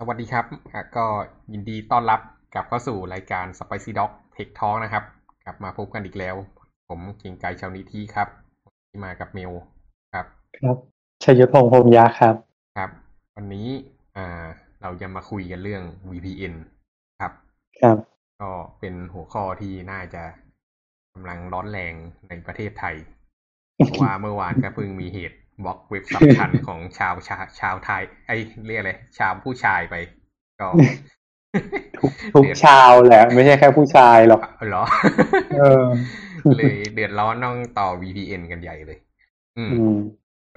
[0.00, 1.06] สวัสดีครับอะก็
[1.52, 2.20] ยินดีต้อนรับ
[2.54, 5.04] กลับเข้าสู่รายการ Spicy Dog Tech Talk นะครับ
[5.44, 6.36] กลับมาพบกันอีกแล้ว
[6.88, 8.28] ผมเก่งไกรชาวนิธิครับ
[8.88, 9.52] ที่มากับเมล
[10.14, 10.26] ครับ
[10.62, 10.76] ครับ
[11.22, 12.34] ชัยยุทธพงษ์พรหมยาครับ
[12.76, 12.90] ครับ
[13.36, 13.68] วันนี้
[14.16, 14.44] อ่า
[14.82, 16.54] เราจะมาคุยกันเรื่อง VPN
[17.20, 17.32] ครับ
[17.82, 17.98] ครับ
[18.40, 20.22] ก็เป็นหัวข้อที่น่าจะ
[21.12, 21.94] กำลังร้อนแรง
[22.28, 22.96] ในประเทศไทย
[23.74, 28.36] เพราะว่าเมื่อวานก็เพิ่งมีเหตุ บล็อกเว็บสำคัญของชาวชาชาวไทย ไอ้
[28.66, 29.94] เรียกอะไรชาวผู้ชายไป
[30.60, 30.68] ก็
[32.34, 34.84] ทุกชาวแหละไม่ใช่แค่ผู้ชายหรอกเหรอ
[35.58, 35.86] เออ
[36.56, 38.98] เลยเดือดร้อนต้องต่อ VPN กันใหญ่เลย
[39.58, 39.96] อืมอืม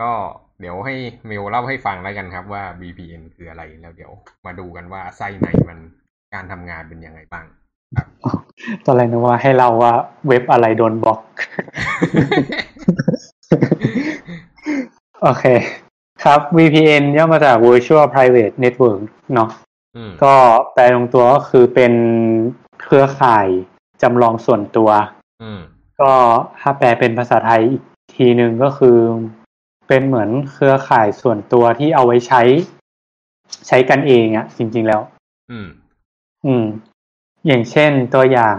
[0.02, 0.12] ก็
[0.60, 0.96] เดี๋ยวให้
[1.28, 4.12] เมลเล่าให้ฟังแล้วกันครับว่า VPN คืออะไรแล้วเดี๋ยว
[4.46, 5.80] มาดูกันว่าไส้ในมัน
[6.34, 7.46] การทำงานเป็นยังไงบ้าง
[7.98, 8.08] ครับ
[8.86, 9.94] ตอนแรกนึกว่าให้เราว่า
[10.28, 11.22] เว็บอะไรโดนบล็อก
[15.24, 15.46] โอเค
[16.24, 19.00] ครับ VPN ย่อมาจาก Virtual Private Network
[19.34, 19.50] เนาะ
[19.96, 20.36] อืมก็
[20.74, 21.94] แปลตรงตัวก็คือเป็น
[22.82, 23.48] เครือข่าย
[24.02, 24.90] จำลองส่วนตัว
[25.44, 25.62] อืม
[26.02, 26.14] ก็
[26.60, 27.82] ถ้าแปลเป็นภาษาไทยอีก
[28.16, 28.98] ทีหนึ่งก็คือ
[29.88, 32.42] เป็นเหมือนเครือข่ายส่วนตัวที่เอาไว้ใช้
[33.68, 35.02] ใช้กันเองอะจริง ๆแล้ว
[35.52, 35.68] อืม
[36.46, 36.66] อืม
[37.48, 38.56] อย่างเช่นตัวอย่าง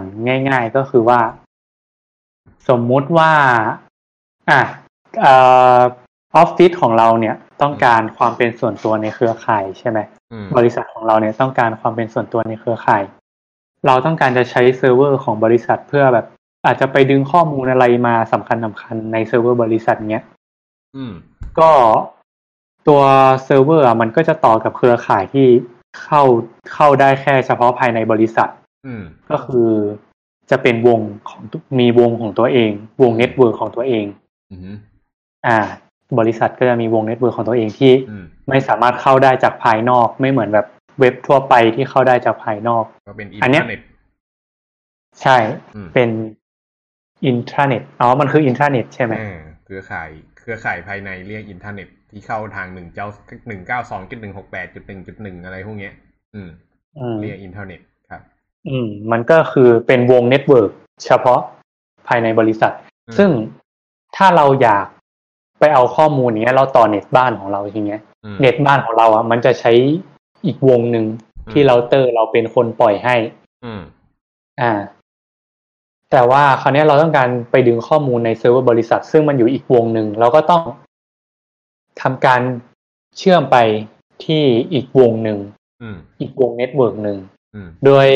[0.49, 1.21] ง่าย ๆก็คือว่า
[2.69, 3.33] สมมุติว่า
[4.51, 5.35] อะเอ่
[5.79, 5.81] อ
[6.37, 9.99] ออฟฟิศของเราเนี่ยต้องการความเป็นส่วนตัวในเครือข่ายใช่ไหม
[10.33, 13.03] อืมบริษัทของเราเนี่ยต้องการความเป็นส่วนตัวในเครือข่าย
[13.87, 16.27] เราต้องการจะใช้เซิร์ฟเวอร์ของบริษัทเพื่อแบบ
[16.67, 20.25] อาจจะไปดึงข้อมูลอะไรมาสำคัญสำคัญในเซิร์ฟเวอร์บริษัทเนี้ย
[20.97, 21.13] อืม
[21.59, 21.71] ก็
[22.89, 23.03] ตัว
[23.45, 25.47] เซิร์ฟเวอร์อะมันก็จะต่อกับเครือข่ายที่
[26.03, 26.23] เข้า
[26.73, 28.49] เข้าได้แค่เฉพาะภายในบริษัท
[28.87, 29.71] อืมก็คือ
[30.51, 31.41] จะเป็นวงของ
[31.79, 32.71] มีวงของตัวเอง
[33.03, 34.05] วง network ของตัวเอง
[35.47, 35.59] อืมอ่า
[36.19, 40.67] บริษัทก็จะมีวง network ของตัวเองที่อืมไม่สามารถเข้าได้จากภายนอกไม่เหมือนแบบ
[41.01, 43.81] เว็บทั่วไปที่เข้าได้จากภายนอกก็เป็นอินอันเทเนี้อยร์เน็ต
[45.23, 45.37] ใช่
[45.75, 46.11] อืมเป็น
[47.25, 50.09] อินทราเน็ตอ๋อมันคืออินทราเน็ตใช่ไหมอ่าเครือข่าย
[50.39, 53.07] เครือข่ายภายในเรียกอินเทอร์เน็ตที่เข้าทางหนึ่งเจ้า
[53.49, 55.93] หนึ่งเก้าสองจุดหนึ่งหกแปดจุดหนึ่งจุดหนึ่งอะไรพวกเนี้ย
[56.35, 56.51] อืม
[56.99, 58.23] อืมเรียกอินเทอร์เน็ตครับ
[58.69, 60.71] อืม มันก็คือเป็นวง network
[61.05, 61.41] เฉพาะ
[62.09, 62.73] ภายในบริษัท
[63.09, 63.31] อืมซึ่ง
[64.17, 64.87] ถ้าเราอยาก
[65.63, 69.73] ไปเอาข้อมูลเนี้ย เราต่อเน็ตบ้านของเราทีเนี้ยอืมเน็ตบ้านของเราอะมันจะใช้
[70.47, 71.07] อีกวงหนึ่ง
[71.47, 73.17] อืมที่เราเตอร์เราเป็นคนปล่อยให้
[73.65, 73.81] อืม
[74.61, 74.73] อ่า
[76.11, 80.63] แต่ว่าคราวเนี้ยเราต้องการไปดึงข้อมูลในเซิร์ฟเวอร์บริษัท ซึ่งมันอยู่อีกวงหนึ่งเราก็ต้อง
[82.03, 82.41] ทำการ
[83.19, 83.57] เชื่อมไป
[84.25, 84.43] ที่
[84.73, 85.39] อีกวงหนึ่ง
[85.83, 87.19] อืมอีกวงเน็ตเวิร์กหนึ่ง
[87.55, 88.07] อืมโดย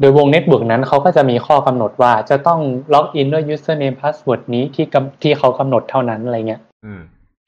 [0.00, 2.60] โดยวงเน็ตเวิร์กนั้นเขาก็จะมีข้อกำหนดว่าจะต้อง
[2.94, 7.00] ล็อกอินด้วย username password นี้ที่กำที่เขากำหนดเท่านั้นอะไรเงี้ยอืม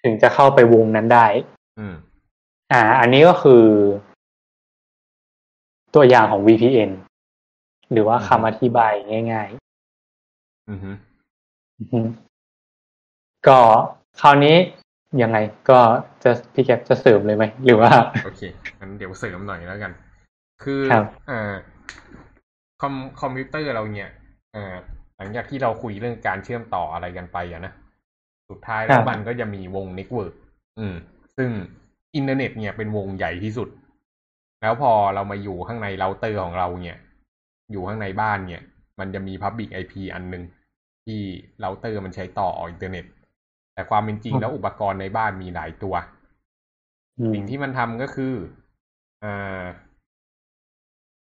[0.03, 1.27] ถึงจะเข้าไปวงนั้นได้
[1.79, 1.95] อืม
[2.73, 3.65] อ่า อันนี้ก็คือ
[5.95, 6.91] ตัวอย่างของ VPN
[7.93, 8.93] หรือว่าคำอธิบาย
[9.33, 9.49] ง่าย
[10.69, 12.01] อืมๆอือฮึ
[13.47, 13.59] ก็
[14.21, 14.57] คราวนี้
[15.23, 15.39] ยังไง
[15.71, 15.81] ก็
[16.23, 17.91] จะพี่แกปจะเสริมเลยไหมหรือว่า
[18.25, 18.41] โอเค
[18.81, 19.93] งั้นเดี๋ยวเสริมหน่อยแล้วกัน
[20.63, 21.55] คือครับอ่า
[22.81, 24.11] คอมคอมพิวเตอร์เราเนี่ย
[24.55, 24.75] อ่า
[25.16, 27.72] หลังจากที่เราคุยเรื่องการเชื่อมต่ออะไรกันไปอะนะ
[28.50, 30.34] สุดท้ายแล้วมันก็จะมีวงเน็ตเวิร์ก
[30.78, 30.94] อืม
[31.37, 31.50] ซึ่ง
[32.17, 33.69] อินเทอร์เน็ตเนี่ยเป็นวงใหญ่ที่สุด
[34.62, 36.99] แล้วพอเรามาอยู่ข้างในเราเตอร์ของเราเนี่ย
[37.71, 38.62] อยู่ข้างในบ้านเนี่ย
[38.99, 40.44] มันจะมี Public IP อันหนึ่ง
[41.06, 41.21] ที่
[41.61, 43.05] เราเตอร์มันใช้ต่ออินเทอร์เน็ต
[43.75, 45.94] แต่ความเป็นจริงแล้วอุปกรณ์ในบ้านมีหลายตัว
[47.19, 48.34] อืมสิ่งที่มันทำก็คือ
[49.25, 49.62] อ่า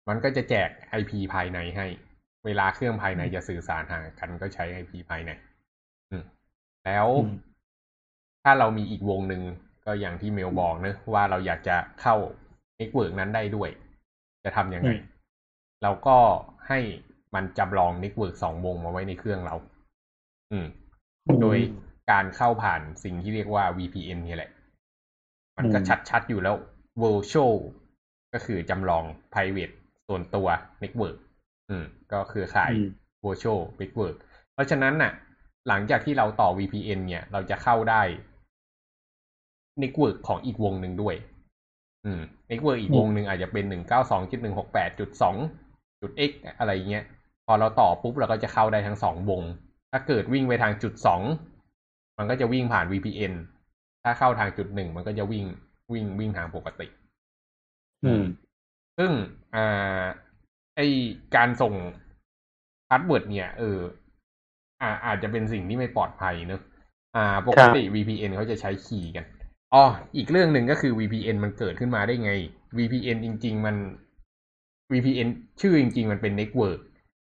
[0.09, 0.69] มันก็จะแจก
[1.00, 1.87] IP ภายในให้
[2.44, 5.31] เวลาเครื่องภายในจะสื่อสารหากันก็ใช้ IP ภายใน
[6.10, 6.25] อืม
[6.84, 7.37] แล้วอืม
[8.42, 9.42] ถ้าเรามีอีกวงหนึ่ง
[9.87, 12.16] ก็อย่างที่เมลบอกเนะว่าเราอยากจะเข้า
[12.76, 13.70] เน็ตเวิร์กนั้นได้ด้วย
[14.44, 14.91] จะทำยังไง
[15.82, 16.16] เราก็
[16.69, 16.81] ให้
[17.34, 19.54] มันจำลองเน็ตเวิร์กสองวงมาไว้ในเครื่องเรา
[20.53, 20.66] อืม
[21.41, 21.59] โดย
[22.10, 24.50] การเข้าผ่านสิ่งที่เรียกว่า VPN นี่แหละ
[25.56, 26.56] มันก็อืมชัดๆอยู่แล้ว
[27.03, 27.54] virtual
[28.32, 29.74] ก็คือจำลอง private
[30.09, 30.48] ส่วนตัว
[30.83, 31.16] network
[31.71, 32.89] อืม ก็คือข่ายอืม
[33.24, 34.16] virtual network
[34.53, 35.12] เพราะฉะนั้นน่ะ
[35.68, 38.03] หลังจากที่เราต่อ VPN เนี่ย เราจะเข้าได้
[39.83, 41.15] network ของอีกวงหนึ่งด้วย
[42.04, 42.21] อืม
[42.51, 45.36] network อีกวงหนึ่งอาจจะเป็นหนึ่งเก้าสองจุดหนึ่งหกแปดจุดสอง
[46.01, 47.04] จุด x อะไรเงี้ย
[47.47, 49.42] พอเราต่อปุ๊บเราก็จะเข้าได้ทั้งสองวง
[49.92, 51.22] ถ้าเกิดวิ่งไปทางจุดสอง
[52.18, 53.33] มันก็จะวิ่งผ่าน VPN
[54.04, 55.45] ถ้าเข้าทางจุดหนึ่งมันก็จะวิ่ง
[55.92, 56.86] วิ่งวิ่งทางปกติ
[58.04, 58.22] อืม
[58.99, 59.11] ซึ่ง
[59.55, 60.03] อ่า
[60.77, 60.81] ไอ
[61.37, 61.75] การส่ง
[62.89, 63.79] พาสเวิร์ดเนี่ยเออ
[64.83, 66.61] อ่าอาจจะเป็นสิ่งที่ไม่ปลอดภัยเนอะ
[67.17, 69.25] อ่า ปกติ VPN เขาจะใช้ key กัน
[69.75, 69.85] อ๋อ
[70.17, 72.33] อีกเรื่องหนึ่งก็คือ VPN มันเกิดขึ้นมาได้ไง
[72.79, 73.77] VPN จริง ๆ มัน
[74.93, 75.29] VPN
[75.61, 76.81] ชื่อจริง ๆ มันเป็น Network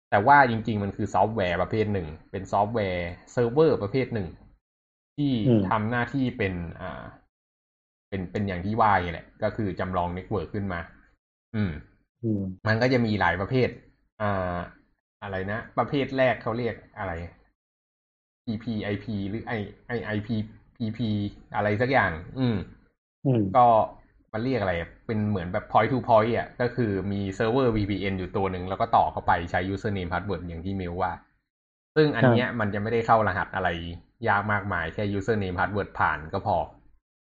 [0.09, 4.27] แต่ว่าจริง ๆ มันคือซอฟต์แวร์ประเภทหนึ่ง เป็นซอฟต์แวร์เซิร์ฟเวอร์ประเภทหนึ่ง
[5.17, 5.31] ที่
[5.69, 7.03] ทำหน้าที่เป็นอ่า
[8.09, 10.79] เป็นเป็นอย่างที่ว่าแหละ ก็คือจำลองเน็ตเวิร์กขึ้นมา
[11.55, 11.71] อืม
[12.67, 13.69] มันก็จะมีหลายประเภท
[14.21, 14.57] อ่า
[15.23, 17.11] อะไรนะ ประเภทแรกเขาเรียกอะไร
[18.45, 19.59] PPTP หรือ I
[19.95, 20.29] I IP
[20.75, 20.99] PP
[21.55, 22.57] อะไรสักอย่าง อืม
[23.55, 23.65] ก็
[24.33, 24.73] มันเรียกอะไร
[25.05, 31.11] เป็นเหมือนแบบ point to point อะ ก็คือมีเซิร์ฟเวอร์ VPN อยู่ตัวหนึ่งแล้วก็ต่อเข้าไปใช้ username password อย่างที่เมลว่า
[31.95, 33.69] ซึ่งอันเนี้ยมันจะไม่ได้เข้ารหัสอะไร
[34.27, 36.57] ยากมากมาย แค่ username password ผ่านก็พอ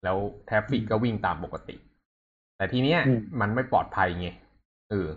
[0.04, 0.18] แล้ว
[0.48, 1.76] traffic ก็วิ่งตามปกติ
[2.58, 3.00] แต่ทีเนี้ย
[3.42, 4.30] มันไม่ปลอดภัยไง
[4.92, 5.10] เออ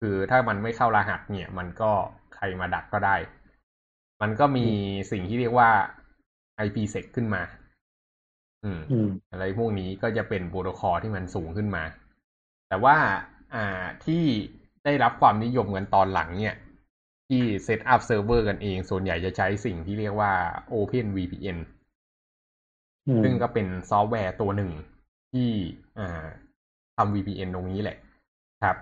[0.00, 1.90] คือถ้ามันไม่เข้ารหัสเนี่ย มันก็
[2.34, 3.16] ใครมาดักก็ได้
[4.22, 4.66] มันก็มี
[5.10, 5.70] สิ่งที่เรียกว่า
[6.66, 7.42] IPsec ขึ้นมา
[8.64, 8.80] อืม
[9.30, 11.84] อะไรพวกนี้ก็จะเป็นโปรโตคอลที่มันสูงขึ้นมา
[12.68, 12.96] แต่ว่า
[13.54, 14.24] อ่าที่
[14.84, 16.56] ได้รับความนิยมกันตอนหลังเนี่ย
[17.28, 20.32] ที่ setup เซิร์ฟเวอร์กันเอง ส่วนใหญ่จะใช้สิ่งที่เรียกว่า
[20.72, 21.58] Open VPN
[23.22, 24.70] ซึ่งก็เป็นซอฟต์แวร์ตัวหนึ่ง
[25.32, 25.50] ที่
[25.98, 26.24] อ่า
[26.96, 27.96] ทำ VPN ตรงนี้แหละ
[28.64, 28.76] ครับ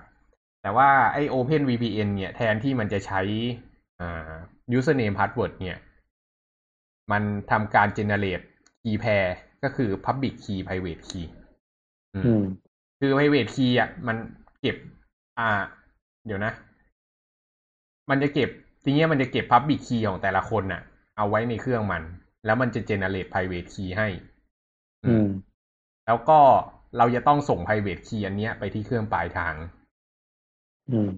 [0.62, 3.21] แต่ว่าไอ้ Open VPN เนี่ยแทนที่มันจะใช้
[4.01, 4.33] อ่า
[4.77, 5.79] username password เนี่ย
[7.12, 8.45] มันทำการ generate
[8.83, 9.27] key pair
[9.62, 11.27] ก็คือ public key private key
[12.15, 12.43] อืม
[13.01, 14.17] คือ private key อะมัน
[14.61, 14.77] เก็บ
[15.39, 15.49] อ่า
[16.27, 16.53] เดี๋ยวนะ
[18.11, 18.51] มันจะเก็บ
[18.85, 20.83] ทีนี้มันจะเก็บ public key ของแต่ละคนน่ะ
[21.17, 22.03] เอาไว้ในเครื่องมัน
[22.45, 24.09] แล้วมันจะ generate private key ให้
[25.05, 25.27] อืม
[26.07, 26.41] แล้วก็
[26.99, 29.55] เราจะต้องส่ง private key อันเนี้ยไปที่เครื่องปลายทาง
[30.91, 31.09] อืม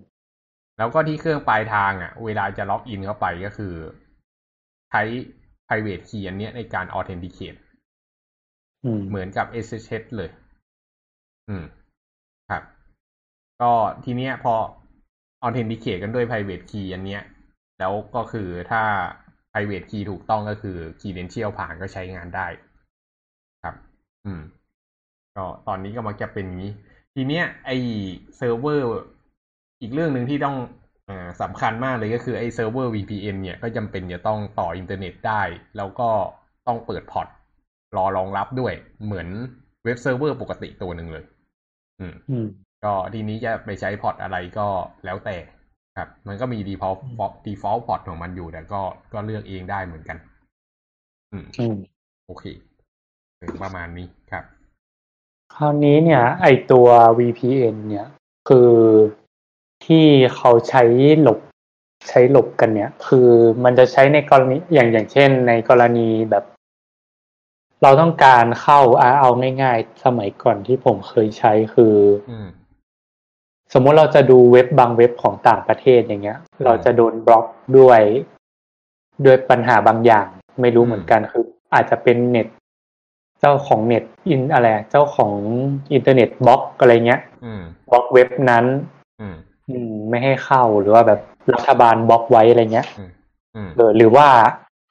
[0.79, 3.75] แล้วก็ที่เครื่องปลายทางอะ เวลาจะล็อกอินเข้าไปก็คือ
[4.91, 5.03] ใช้
[5.67, 7.59] private key อันเนี้ยในการ authenticate
[9.09, 10.31] เหมือนกับ SSH เลย
[11.49, 11.65] อืม
[12.51, 12.63] ครับ
[13.61, 13.73] ก็
[14.05, 14.55] ทีเนี้ยพอ
[15.45, 17.23] authenticate กันด้วย private key อันเนี้ย
[17.79, 18.83] แล้วก็คือถ้า
[19.53, 22.47] private key ถูกต้องก็คือ credential ผ่านก็ใช้งานได้
[23.63, 23.75] ครับ
[24.27, 24.43] อืม
[25.37, 26.71] ก็ตอนนี้ก็มักจะเป็นนี้
[27.15, 27.71] ทีเนี้ยไอ
[28.37, 28.87] เซิร์ฟเวอร์
[29.81, 31.11] อีกเรื่องหนึ่งที่ต้อง
[31.43, 35.43] สำคัญมากเลยก็คือไอเซิร์ฟเวอร์ VPN เนี่ยก็จำเป็นจะต้องต่ออินเทอร์เน็ตได้
[35.77, 36.11] แล้วก็
[36.67, 37.29] ต้องเปิด port
[37.97, 38.75] รอรองรับด้วย
[39.05, 39.29] เหมือน
[39.85, 41.25] เว็บเซิร์ฟเวอร์ปกติตัวหนึ่งเลย
[42.01, 42.15] อืม
[42.85, 44.69] ก็ทีนี้จะไปใช้ port อะไรก็
[45.05, 45.37] แล้วแต่
[45.97, 46.99] ครับ มันก็มี default
[47.47, 48.81] default พอร์ตของมันอยู่แต่ก็
[49.13, 50.19] ก็เลือกเองได้เหมือนกัน
[51.33, 51.77] อืมอืม
[52.27, 52.45] โอเค
[53.63, 54.45] ประมาณนี้ครับ
[55.55, 56.87] คราวนี้เนี่ยไอตัว
[57.19, 58.07] VPN เนี่ย
[58.49, 58.71] คือ
[59.87, 60.07] ที่
[60.37, 60.83] เขาใช้
[61.23, 61.39] หลบ
[62.09, 63.29] ใช้หลบกันเนี่ย คือ
[63.65, 66.45] มันจะใช้ในกรณีอย่างอย่างเช่น ในกรณีแบบ
[67.83, 68.81] เราต้องการเข้า
[69.21, 69.31] เอา
[69.63, 71.95] ง่ายๆสมัยก่อนที่ผมเคยใช้คือ
[72.31, 72.49] อืม
[73.73, 77.47] สมมติเราจะดูเว็บบางเว็บของต่างประเทศอย่างเงี้ย เราจะโดนบล็อก
[77.79, 78.01] ด้วย
[79.25, 80.27] ด้วยปัญหาบางอย่าง
[80.61, 81.45] ไม่รู้เหมือนกันคือ
[81.75, 82.49] อาจจะเป็นเน็ต
[83.45, 85.35] เจ้าของเน็ตอินอะไร เจ้าของ
[85.93, 88.65] อินเทอร์เน็ตบล็อกอะไรเงี้ยอืมบล็อกเว็บนั้น
[89.21, 89.35] อืม
[89.71, 91.21] อืมไม่ให้เข้าหรือว่าแบบ
[91.55, 93.11] รัฐบาลบล็อกไว้อะไรเงี้ยอืม
[93.57, 94.29] อืมเออหรือว่า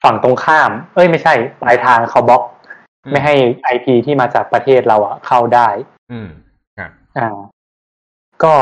[0.03, 2.44] ฝั่งตรงข้าม เอ้ยไม่ใช่ปลายทางเขาบล็อก
[3.12, 5.68] ไม่ให้ไอพีที่มาจากประเทศเราอะเข้าได้
[6.12, 6.30] อืม
[6.77, 7.30] ครับอ่า
[8.44, 8.53] ก็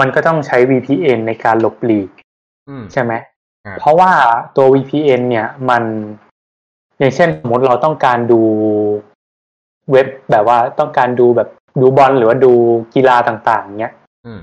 [0.00, 2.10] มันก็ต้องใช้ VPN ในการหลบหลีก
[2.68, 3.12] อืมใช่ไหม
[3.66, 4.12] ครับเพราะว่า
[4.56, 5.82] ตัว VPN เนี่ยมัน
[6.98, 8.40] อย่างเช่นสมมติเราต้องการดู
[9.92, 11.48] เว็บแบบว่าต้องการดูแบบ
[11.80, 12.52] ดูบอลหรือว่าดู
[12.94, 13.94] กีฬาต่างๆเนี้ย
[14.26, 14.40] อืม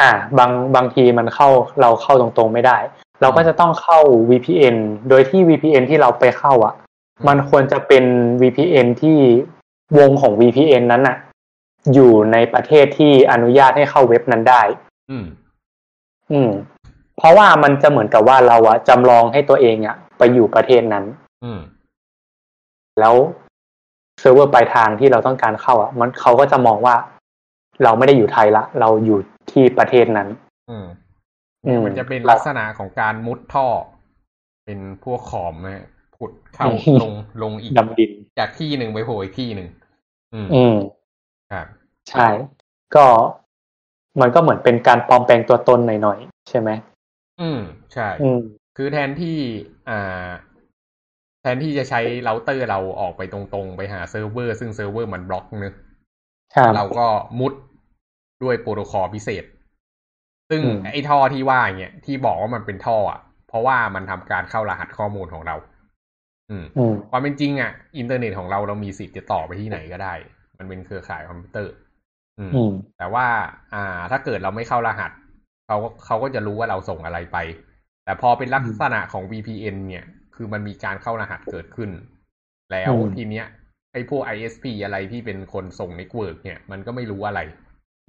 [0.00, 1.48] อ่า บางบางทีมันเข้า
[1.80, 2.78] เราเข้าตรงๆไม่ได้
[3.20, 3.98] เราก็จะต้องเข้า
[4.30, 4.76] VPN
[5.08, 6.74] โดยที่ VPN ที่เราไปเข้าอะ
[7.28, 8.04] มันควรจะเป็น
[8.42, 9.18] VPN ที่
[9.98, 11.16] วงของ VPN นั้นน่ะ
[11.94, 14.62] อยู่ในประเทศที่อนุญาตให้เข้าเว็บนั้นได้
[15.10, 15.26] อืม
[16.32, 16.50] อืม
[17.16, 21.04] เพราะว่ามันจะเหมือนกับว่าเราอะจำลองให้ตัวเองอะไปอยู่ประเทศนั้น
[21.44, 21.60] อืม
[23.00, 23.14] แล้ว
[24.20, 26.94] เซิร์ฟเวอร์ปลายทางที่เราต้องการเข้าอะมันเขาก็จะมองว่า
[27.84, 29.18] เราไม่ได้อยู่ไทยละ เราอยู่
[29.50, 30.28] ที่ประเทศนั้น
[30.70, 30.86] อืม
[31.66, 33.66] อืมมันจะเป็นลักษณะของการมุดท่อ
[34.64, 35.84] เป็นพวกขอมนะ
[36.16, 37.12] ผุดเข้าอืมลง
[37.42, 39.68] ลงอีกดำดินจากที่หนึ่งไปโผล่อีกที่หนึ่ง
[40.34, 40.76] อืมอืม
[41.52, 41.66] ครับ
[42.10, 42.28] ใช่
[42.96, 43.06] ก็
[44.20, 46.70] มันก็เหมือนเป็นการปลอมแปลงตัวตนหน่อยๆใช่ไหม
[47.40, 47.60] อืม
[47.92, 48.40] ใช่ อืม
[48.76, 49.36] คือแทนที่
[49.88, 50.28] อ่า
[51.46, 55.74] แทนที่จะใช้เราเตอร์เราออกไปตรงๆ ไปหาเซิร์ฟเวอร์ ซึ่งเซิร์ฟเวอร์มันบล็อกเนอะ
[56.54, 57.06] ครับเราก็
[57.40, 57.52] มุด
[58.42, 59.44] ด้วยโปรโตคอลพิเศษ
[60.50, 65.56] ซึ่งอืมไอ้ท่อที่ว่าเนี่ยที่บอกว่ามันเป็นท่ออะ เพราะว่ามันทำการเข้ารหัสข้อมูลของเรา
[66.50, 70.14] อืมอืมความเป็นจริงอะ อินเทอร์เน็ตของเราเรามีสิทธิ์จะต่อไปที่ไหนก็ได้
[70.58, 71.72] มันเป็นเครือข่ายคอมพิวเตอร์
[72.38, 73.26] อืมอืมแต่ว่า
[73.74, 75.10] อ่า ถ้าเกิดเราไม่เข้ารหัส
[75.66, 77.38] เขาก็เขาก็จะรู้ว่าเราส่งอะไรไป
[78.04, 80.06] แต่พอเป็นลักษณะของ VPN เนี่ย
[80.36, 81.90] คือมันมีการเข้ารหัสเกิดขึ้น
[82.72, 83.46] แล้วอืมทีเนี้ย
[83.92, 87.40] ไอ้พวก ISP อะไรที่เป็นคนส่ง network เนี่ย มันก็ไม่รู้อะไร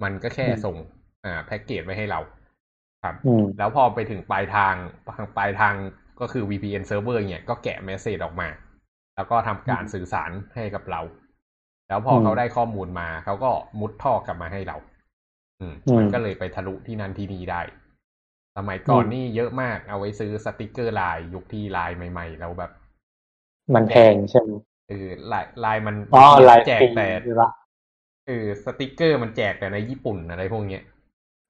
[0.04, 0.76] มันก็แค่ส่ง
[1.24, 2.20] อ่าแพ็กเกจไว้ให้เรา
[3.04, 4.74] ครับอืมแล้วพอไปถึงปลายทาง
[5.36, 5.74] ปลายทาง
[6.20, 8.48] ก็คือ VPN server เนี่ยก็แกะ message ออกมา
[9.16, 11.00] แล้วก็ทำการสื่อสารให้กับเรา
[11.88, 14.76] แล้วพออืมเขาได้ข้อมูลมา เขาก็มุดท่อกลับมาให้เรา
[15.60, 17.62] อืมอืมมันก็เลยไปทะลุที่นั่นที่นี่ได้
[18.58, 22.70] สมัยก่อนอืมนี่เยอะมากเอาไว้ซื้อสติกเกอร์ไลน์ยุคที่ไลน์ใหม่ ๆ แล้วแบบ
[23.74, 24.50] มันแพงใช่ไหม
[24.88, 27.48] เออไลน์ไลน์มันอ๋อไลน์แจกฟรีแต่ใช่ปะ
[28.26, 30.82] เออสติกเกอร์มันแจกแต่ในญี่ปุ่นอะไรพวกเนี้ย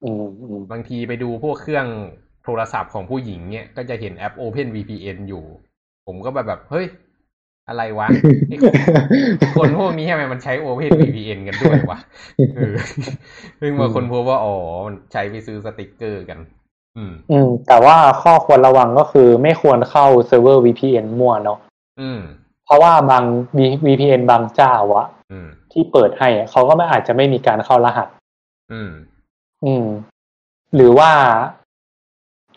[0.02, 1.86] อืมอืมบางทีไปดูพวกเครื่อง
[2.44, 5.44] โทรศัพท์ของผู้หญิงเนี่ยก็จะเห็น app Open VPN อยู่
[6.06, 6.86] ผมก็แบบแบบเฮ้ย
[7.68, 8.08] อะไรวะ
[8.48, 8.56] ไอ้
[9.56, 11.98] คนพวกนี้ทำไมมันใช้ Open VPN กันด้วยวะ
[12.56, 12.74] เออ
[13.58, 16.38] เพิ่งมาค้นพบว่า อ๋อ มันใช้ไปซื้อสติกเกอร์กัน
[16.98, 21.58] อืมอืม แต่ว่าข้อควรระวังก็คือไม่ควรเข้าเซิร์ฟเวอร์ VPN มั่วเนาะ
[22.00, 22.20] อืม
[22.64, 23.24] เพราะว่าบาง
[23.86, 28.08] VPN บางเจ้าอะอืมที่เปิดให้อะเขาก็ไม่อาจจะไม่มีการเข้ารหัส
[28.72, 28.90] อืม
[29.64, 29.86] อืม
[30.74, 31.10] หรือว่า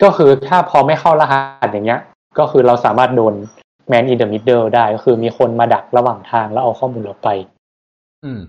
[0.02, 2.00] ก็คือถ้าพอไม่เข้ารหัสอย่างเงี้ย
[2.38, 3.34] ก็คือเราสามารถโดน
[3.90, 7.28] man in the middle ได้ก็คือมีคนมาดักระหว่างทางแล้วเอาข้อมูลเราไป
[8.24, 8.40] อืม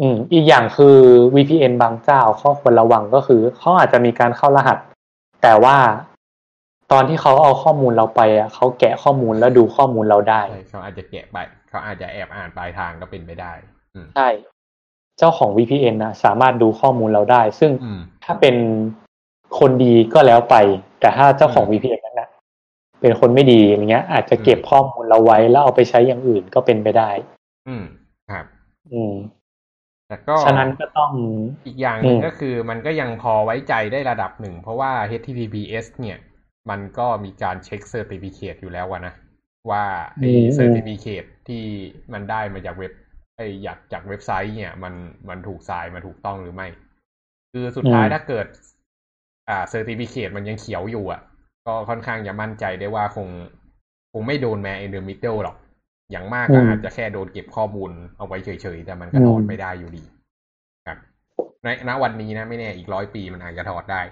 [0.00, 0.96] อืม อีกอย่างคือ
[1.36, 4.78] VPN บางเจ้าข้อควรระวังก็คือเขาอาจจะมีการเข้ารหัส
[5.42, 5.76] แต่ว่า
[6.92, 13.52] ตอนที่เขาเอาข้อมูลเราไปอะเขาแกะข้อมูลแล้วดูข้อมูลเราได้ใช่เขาอาจจะแกะไปเขาอาจจะแอบอ่านปลายทางก็เป็นไปได้
[13.94, 14.28] อืมใช่
[15.18, 18.56] เจ้าของ VPN นะสามารถดูข้อมูลเราได้ ซึ่งอืมถ้าเป็น
[19.58, 20.56] คนดีก็แล้วไป
[21.00, 22.28] แต่ถ้าเจ้าของอืม VPN นั้นนะ
[23.00, 27.10] เป็นคนไม่ดีอย่างเงี้ย อาจจะเก็บอืมข้อมูลเราไว้แล้วเอาไปใช้อย่างอื่นก็เป็นไปได้
[27.68, 27.84] อืม
[28.30, 28.44] ครับ
[28.92, 29.14] อืม
[30.08, 31.12] แต่ก็ฉะนั้นก็ต้อง
[31.66, 36.18] อีกอย่างหนึ่งอืมก็คือมันก็ยังพอไว้ใจได้ระดับหนึ่ง เพราะว่า HTTPS เนี่ย
[36.70, 39.14] มันก็มีการ check certificate อยู่แล้วอะนะ
[39.70, 39.84] ว่า
[40.18, 41.64] ไอ้ certificate ที่
[42.12, 42.92] มันได้มาจากเว็บ
[43.36, 44.94] ไอ้อยากจากเว็บไซต์เนี่ย มัน
[45.28, 46.68] มันถูกทรายมาถูกต้องหรือไม่
[47.52, 48.46] คือสุดท้ายอืมถ้าเกิด
[49.48, 51.20] อ่า certificate มันยังเขียวอยู่อะ
[51.66, 53.28] ก็ค่อนข้างจะมั่นใจได้ว่าคง
[54.12, 55.56] คงไม่โดน man in the middle หรอก
[56.10, 60.02] อย่างมากก็อาจจะแค่โดนเก็บข้อมูลเอาไว้เฉยๆ แต่มันก็ถอดไม่ได้อยู่ดี
[60.86, 60.98] ครับ
[61.62, 64.02] ในณวันนี้นะไม่แน่อีกร้อยปีมันอาจจะถอดได้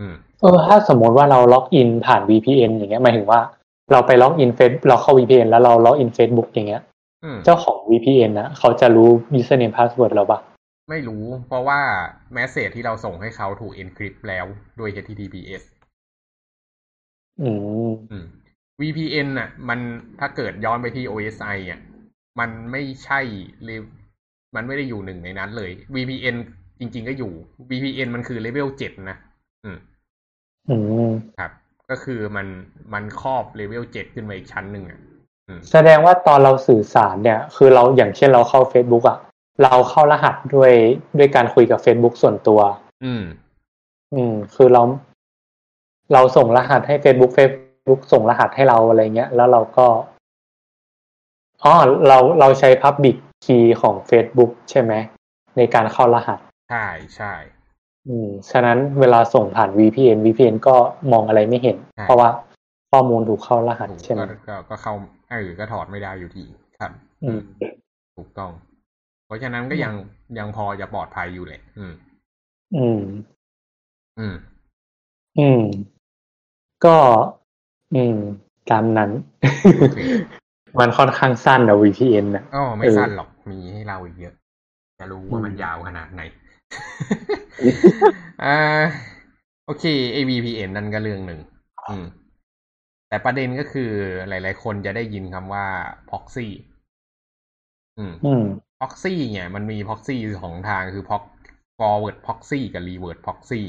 [0.00, 3.40] อืมเออถ้าสมมติว่าเราล็อกอินผ่าน VPN อย่างเงี้ยหมายถึงว่า
[3.92, 6.82] เราไป login เฟซเราเข้า VPN แล้วเราล็อกอิน Facebook อย่างเงี้ย
[7.24, 10.40] อืมเจ้าของ VPN นะเขาจะรู้ username password เราปะ
[10.90, 11.80] ไม่รู้ เพราะว่า
[12.32, 14.46] แมสเซจที่เราส่งให้เขาถูก encrypt แล้ว
[14.78, 15.62] ด้วย HTTPS
[17.42, 17.50] อื
[17.88, 18.26] มอืม
[18.80, 19.80] VPN น่ะ มัน
[20.20, 21.80] ถ้าเกิดย้อนไปที่ OSI อะ
[22.40, 23.20] มันไม่ใช่
[23.64, 23.70] เล
[24.54, 26.36] มันไม่ได้อยู่หนึ่งในนั้นเลย VPN
[26.80, 27.32] จริง ๆ ก็อยู่
[27.70, 29.16] VPN มันคือเลเวลเจ็ดนะ
[29.64, 29.78] อืม
[30.70, 30.76] อื
[31.08, 31.52] มครับ
[31.90, 32.46] ก็คือมัน
[32.94, 35.00] มันครอบเลเวลเจ็ดขึ้นมาอีกชั้นหนึ่งอะ
[35.48, 39.18] อืมแสดงว่าตอนเราสื่อสารเนี่ย คือเราอย่างเช่นเราเข้า Facebook อะ
[39.62, 40.72] เราเข้ารหัสด้วย
[41.18, 42.60] ด้วยการคุยกับ Facebook ส่วนตัว
[43.04, 43.22] อืม
[44.14, 44.82] อืม คือเรา
[46.12, 47.69] เราส่งรหัสให้ Facebook Facebook
[48.12, 49.86] ส่งรหัสให้เราอะไรเงี้ย แล้วเราก็
[51.64, 51.72] อ๋อ
[52.06, 54.92] เราเราใช้ Public Key ของ Facebook ใช่ไหม
[55.56, 56.38] ในการเข้ารหัส
[56.70, 57.32] ใช่ใช่
[58.08, 60.76] อืมฉะนั้นเวลาส่งผ่าน VPN VPN ก็
[61.12, 62.28] มองอะไรไม่เห็นใช่เพราะว่า
[62.90, 64.92] ข้อมูลถูกเข้ารหัสถูกใช่ไหมก็ก็ก็เข้า
[65.30, 66.44] เออก็ถอดไม่ได้อยู่ดี
[66.78, 66.90] ครับ
[67.24, 67.40] อืม
[68.16, 68.50] ถูกต้อง
[69.26, 69.92] เพราะฉะนั้นก็ยัง
[70.38, 71.94] ยังพอจะปลอดภัยอยู่แหละอืม
[72.76, 73.02] อืม
[74.18, 74.36] อืม
[75.38, 75.62] อืม
[76.84, 76.96] ก็
[77.94, 78.18] อืม
[78.70, 79.10] ตามนั้น
[79.80, 79.98] โอเค
[80.80, 84.34] มันค่อนข้างสั้นนะ VPN นะอ๋อไม่เออสั้นหรอก มีให้เราอีกเยอะ
[84.98, 86.22] จะรู้ว่ามันอืมยาวขนาดไหน
[88.44, 88.82] อ่า
[89.66, 91.40] โอเค อ่ะ VPN นั่นก็เรื่องหนึ่ง
[91.90, 92.04] อืม
[93.08, 93.90] แต่ประเด็นก็คือ
[94.28, 95.66] หลาย ๆ คนจะได้ยินคำว่า
[96.10, 96.46] proxy
[97.98, 98.44] อืมอืม
[98.78, 101.22] proxy เนี่ย มันมี proxy ของทางคือ prox
[101.78, 103.62] forward proxy กับ reverse proxy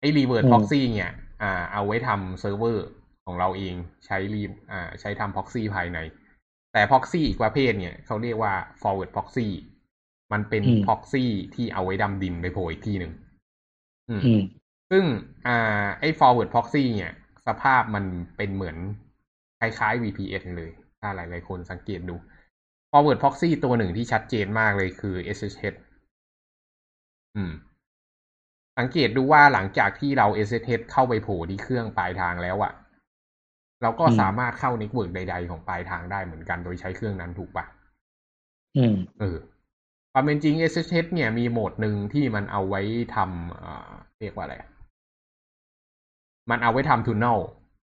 [0.00, 1.12] ไอ้ reverse อืม proxy เนี่ย
[1.42, 2.86] อ่า เอาไว้ทำเซิร์ฟเวอร์
[3.26, 3.74] ของเราเอง
[4.06, 5.98] ใช้รีอ่าใช้ทำ proxy ภายใน
[6.72, 9.46] แต่ proxy อีกประเภทเนี่ยเขาเรียกว่า forward proxy
[10.32, 13.12] มันเป็นอืม proxy ที่เอาไว้ดำดินไปโผล่อีกที่หนึ่ง
[14.10, 14.40] อืมอืม
[14.90, 15.04] ซึ่ง
[15.46, 17.12] อ่าไอ้ forward proxy เนี่ย
[17.46, 18.04] สภาพมัน
[18.36, 18.76] เป็นเหมือน
[19.60, 22.16] คล้ายๆ VPN เลย ถ้าหลายๆคนสังเกตดู
[22.90, 25.78] forward proxy ตัวหนึ่งที่ชัดเจนมากเลยคือ SSH
[27.36, 27.52] อืม
[28.78, 32.72] สังเกตดูว่าหลังจากที่เรา SSH เข้าไปโผล่ที่เครื่องปลายทางแล้วอะ
[33.84, 37.64] เราก็สามารถเข้า network ใด ๆ ของปลายทางได้เหมือนกันโดยใช้เครื่องนั้นถูกปะ
[38.76, 39.36] อืมเออ
[40.12, 42.82] ความเป็นจริง SSH เนี่ยมีโหมดหนึ่งที่มันเอาไว้
[43.14, 44.56] ทำอ่าเรียกว่าอะไร
[46.50, 47.38] มันเอาไว้ทำ tunnel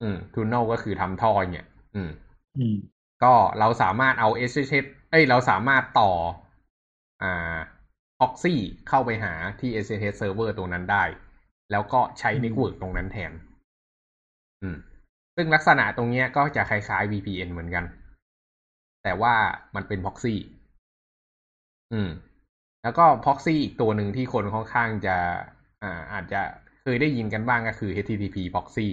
[0.03, 2.11] อืม tunnel ก็คือทำท่อเนี่ย อืม
[2.59, 2.77] อืม
[3.23, 6.13] ก็เราสามารถเอา SSH เอ้ย เราสามารถต่อ
[7.23, 7.59] อ่า
[8.19, 8.55] proxy
[8.89, 11.05] เข้าไปหาที่ SSH server ตรงนั้นได้
[11.71, 13.33] แล้วก็ใช้อืม network ตรงนั้นแทน
[14.63, 14.77] อืม
[15.37, 17.85] ซึ่งลักษณะตรงเนี้ยก็จะคล้ายๆ VPN เหมือนกัน
[19.03, 19.35] แต่ว่า
[19.75, 20.35] มันเป็น proxy
[21.93, 22.11] อืม
[22.83, 25.17] แล้วก็ proxy อีกตัวหนึ่งที่คนค่อนข้างจะ
[25.83, 26.41] อ่าอาจจะ
[26.83, 28.89] เคยได้ยินกันบ้างก็คือ HTTP proxy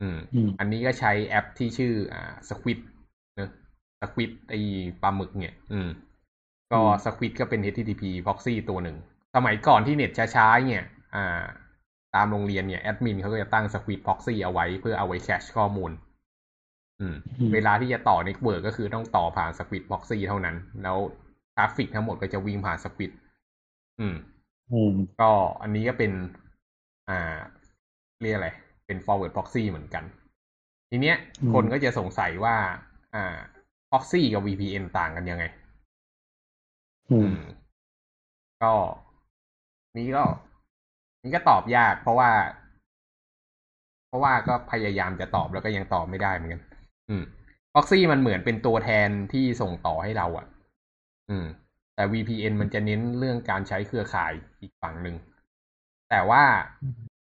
[0.00, 2.78] อืมอืมอันนี้ก็ใช้แอปที่ชื่ออ่า Squid
[3.36, 3.50] เนอะ
[4.02, 4.54] Squid ไอ
[5.02, 5.88] ปลาหมึกเนี่ย อืม
[6.72, 8.96] ก็อืม Squid ก็เป็น HTTP proxy ตัวหนึ่ง
[9.34, 11.42] สมัยก่อนที่เน็ตช้าๆเนี่ย อ่า
[12.14, 15.92] ตามโรงเรียนเนี่ยแอดมินเขาก็จะตั้ง Squid proxy เอาไว้เพื่อเอาไว้ cache ข้อมูล
[17.00, 20.98] อืมอืม เวลาที่จะต่อ network ก็คือต้องต่อผ่าน Squid proxy เท่านั้น แล้ว
[21.54, 23.10] traffic ทั้งหมดก็จะวิ่งผ่าน Squid
[24.00, 24.16] อืม
[24.72, 25.30] อืม ก็
[25.62, 26.12] อันนี้ก็เป็น
[27.08, 27.38] อ่า
[28.22, 28.48] เรียกอะไร
[28.86, 30.04] เป็น forward proxy เหมือนกัน
[30.90, 32.56] ทีเนี้ยอืมคนก็จะสงสัยว่า
[33.14, 33.36] อ่า
[33.90, 35.44] proxy กับ VPN ต่างกันยังไง
[37.10, 37.34] อืม
[38.62, 38.72] ก็
[39.96, 40.24] นี่ก็
[41.22, 42.30] นี่ก็ตอบยาก เพราะว่า
[44.08, 46.62] เพราะว่าก็พยายามจะตอบแล้วก็ยังตอบไม่ได้เหมือนกัน
[47.08, 47.22] อืม
[47.72, 50.46] proxy มันเหมือนเป็นตัวแทนที่ส่งต่อให้เราอะ่ะ
[51.30, 51.46] อืม
[51.94, 55.16] แต่ VPN มันจะเน้นเรื่องการใช้เครือข่ายอีกฝั่งหนึ่ง
[56.10, 56.42] แต่ว่า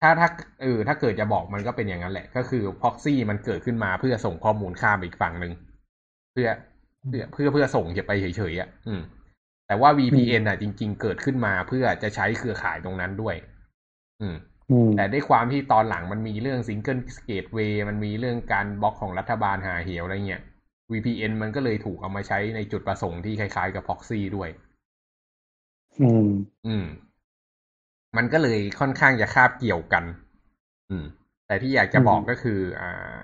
[0.00, 0.28] ถ้าถ้า
[0.62, 5.52] เออถ้าเกิดจะบอกมันก็เป็นอย่างนั้นแหละ ก็คือ proxy มันเกิดขึ้นมาเพื่อส่งข้อมูลข้ามไปอีกฝั่งหนึ่ง
[6.32, 6.48] เพื่อ
[7.08, 9.02] เพื่อเพื่อเพื่อส่งจะไปเฉยๆอะ อืม
[9.66, 13.34] แต่ว่า VPN อะ จริง ๆ เกิดขึ้นมาเพื่อจะใช้เครือข่ายตรงนั้นด้วย
[14.22, 14.36] อืม
[14.70, 20.42] อืมแต่ด้วยความที่ตอนหลังมันมีเรื่อง Single Gateway มันมีเรื่องการบล็อกของรัฐบาลหาเหวอะไรเงี้ย
[20.92, 24.48] VPN มันก็เลยถูกเอามาใช้ในจุดประสงค์ที่คล้ายๆกับ Proxy ด้วย
[26.00, 26.28] อืม
[26.66, 26.86] อืม
[28.16, 30.04] มันก็เลยค่อนข้างจะคาบเกี่ยวกัน
[30.90, 31.06] อืม
[31.46, 33.18] แต่ที่อยากจะบอกอืมก็คือ อ่า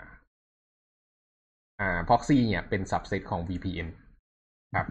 [1.81, 3.89] อ่า Proxy เนี่ยเป็น subset ของ VPN
[4.75, 4.87] ครับ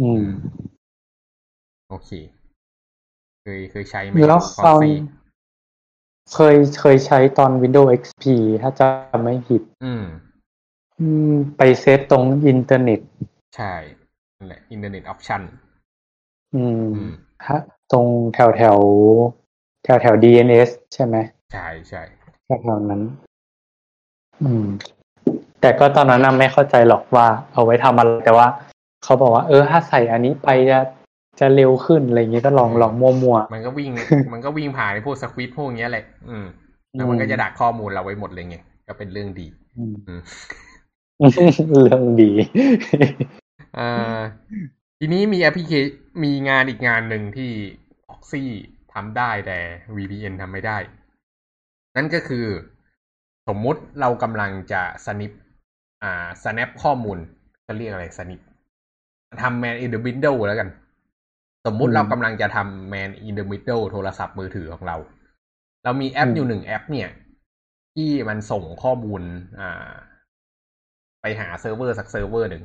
[0.00, 0.24] อืม
[1.88, 2.10] โอเค
[3.42, 4.90] เคยเคยใช้ไหมแล้วตอน Proxy
[6.34, 8.24] เคยเคยใช้ตอน Windows XP
[8.62, 10.04] ถ้าจำไม่ผิด อืม
[11.00, 13.00] อืม ไปเซตตรงอินเทอร์เน็ต
[13.56, 13.74] ใช่
[14.38, 15.42] นั่นแหละ Internet Option
[16.54, 17.12] อืมอืม
[17.48, 17.58] ฮะ
[17.92, 18.78] ตรงแถวแถว
[19.84, 21.16] แถวแถว DNS ใช่ไหม
[21.52, 22.02] ใช่ใช่
[22.46, 23.02] แถวแถวนั้น
[24.42, 24.66] อืม
[25.60, 28.48] แต่ก็ตอนนั้นน่ะไม่เข้าใจหรอกว่าเอาไว้ทำอะไรแต่ว่า
[29.04, 30.78] เขาบอกว่า เออ ถ้าใส่อันนี้ไปจะ
[31.40, 33.90] จะเร็วขึ้นอะไรอย่างงี้ก็ลองลองมั่วมันก็วิ่ง
[34.32, 38.56] มันก็วิ่งผ่านไอ้พวกสควิตพวกเนี้ยแหละอืมๆแล้วมันก็จะดักข้อมูลเราไว้หมดเลยไง
[38.88, 39.46] ก็เป็นเรื่องดี
[39.78, 40.20] อืมอืม
[41.82, 42.30] เรื่องดี
[43.78, 44.18] อ่า
[44.98, 45.72] ทีนี้มีแอปพลิเค
[46.24, 47.50] มีงานอีกงานหนึ่งที่
[48.04, 48.42] Proxy
[48.92, 49.58] ทำได้แต่
[49.96, 50.78] VPN ทำไม่ได้
[51.96, 52.46] นั่นก็คือ
[53.48, 55.32] สมมุติเรากำลังจะสนิป
[56.02, 57.18] อ่า snap ข้อมูล
[57.66, 58.40] จะเรียกอะไรสนิป
[59.42, 60.68] ทำ man in the middle แล้วกัน
[61.66, 64.96] สมมุติอืมเรากำลังจะทำ man in the middle โทรศัพท์มือถือของเรา
[65.84, 67.08] เรามีแอปอืมอยู่หนึ่งแอป เนี่ย
[67.94, 69.22] ที่มันส่งข้อมูล
[69.60, 69.90] อ่า
[71.22, 72.64] ไปหาเซิร์ฟเวอร์สักเซิร์ฟเวอร์หนึ่ง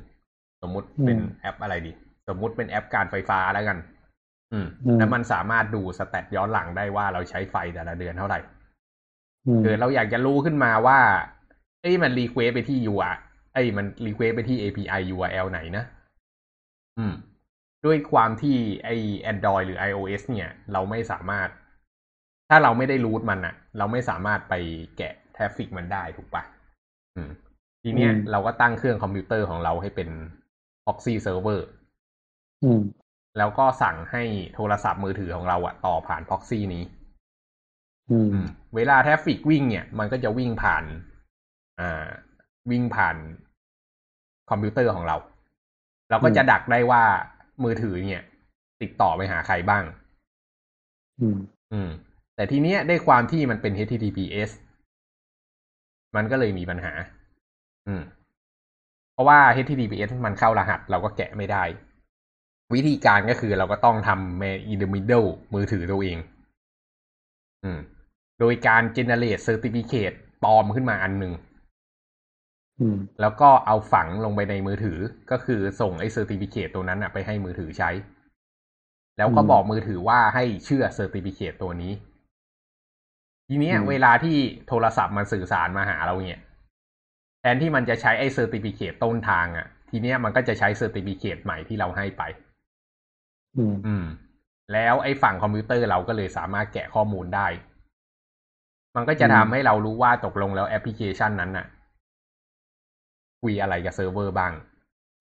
[0.62, 1.92] สมมุติเป็นแอปอะไรดี
[2.30, 3.78] สมมุติเป็นแอปการไฟฟ้าแล้วกัน
[4.54, 8.40] อืมอืมแล้วมันสามารถดู stat ย้อนหลังได้ว่าเราใช้ไฟแต่ละเดือนเท่าไหร่
[9.48, 11.00] อืมเกิดเราอยากจะรู้ขึ้นมาว่า
[11.82, 13.20] เอ้ยมันรีเควสไปที่ URL
[13.54, 15.86] เอ้ยมันรีเควสไปที่ API URL ไหนนะ
[16.98, 17.14] อืม
[17.86, 18.90] ด้วยความที่ไอ้
[19.32, 21.50] Android หรือ iOS เนี่ย เราไม่สามารถ
[22.50, 24.54] ถ้าเราไม่ได้ root มันอะเราไม่สามารถไป
[24.98, 26.44] แกะ traffic มันได้ถูกปะ
[27.16, 27.32] อืม
[27.84, 30.10] ทีเนี้ยอืมเราก็ตั้งเครื่องคอมพิวเตอร์ของเราให้เป็น
[30.86, 31.62] proxy server
[32.64, 32.82] อืม
[33.38, 34.24] แล้วก็สั่งให้
[34.56, 36.84] โทรศัพท์มือถือของเราอะต่อผ่าน proxy นี้
[38.12, 40.84] อืมอืมเวลา traffic วิ่งเนี่ย มันก็จะวิ่งผ่าน
[41.80, 42.08] อ่า
[42.72, 43.16] วิ่งผ่าน
[44.50, 45.18] คอมพิวเตอร์ของเรา
[46.10, 47.04] เราก็จะดักได้ว่า
[47.64, 48.24] มือถือเนี่ย
[48.82, 49.84] ติดต่อไปหาใครบ้าง
[51.22, 51.38] อืม
[51.74, 51.90] อืม
[52.36, 54.50] แต่ทีเนี้ยด้วยความที่มันเป็น HTTPS
[56.16, 56.94] มันก็เลยมีปัญหา
[57.88, 58.02] อืม
[59.14, 61.64] เพราะว่า HTTPS มันเข้ารหัสเราก็แกะไม่ได้
[62.74, 66.18] วิธีการก็คือเราก็ต้องทำ man in the middle มือถือตัวเอง
[67.64, 67.80] อืม
[68.40, 71.51] โดยการ generate certificate ปลอมขึ้นมาอันหนึ่งอืม
[73.22, 75.00] แล้วก็เอาฝังลงไปในมือถือ
[75.32, 77.90] ก็คือส่งไอ้ certificate ตัวนั้นอะไปให้มือถือใช้
[79.18, 81.94] แล้วก็อืมบอกมือถือว่าให้เชื่อ certificate ตัวนี้
[83.48, 86.42] ทีเนี้ยอืมเวลาที่โทรศัพท์มันสื่อสารมาหาเราเนี่ย
[87.42, 92.24] แทนที่มันจะใช้ไอ้ certificate ต้นทางอะทีเนี้ยมันก็จะใช้ certificate ใหม่ที่เราให้ไป
[93.58, 94.06] อืมอืม
[94.74, 97.48] แล้วไอ้ฝั่งคอมพิวเตอร์เราก็เลยสามารถแกะข้อมูลได้
[98.96, 101.66] มันก็จะทำให้เรารู้ว่าตกลงแล้วแอปพลิเคชันนั้นน่ะ
[103.42, 104.54] คุยอะไรกับเซิร์ฟเวอร์บ้าง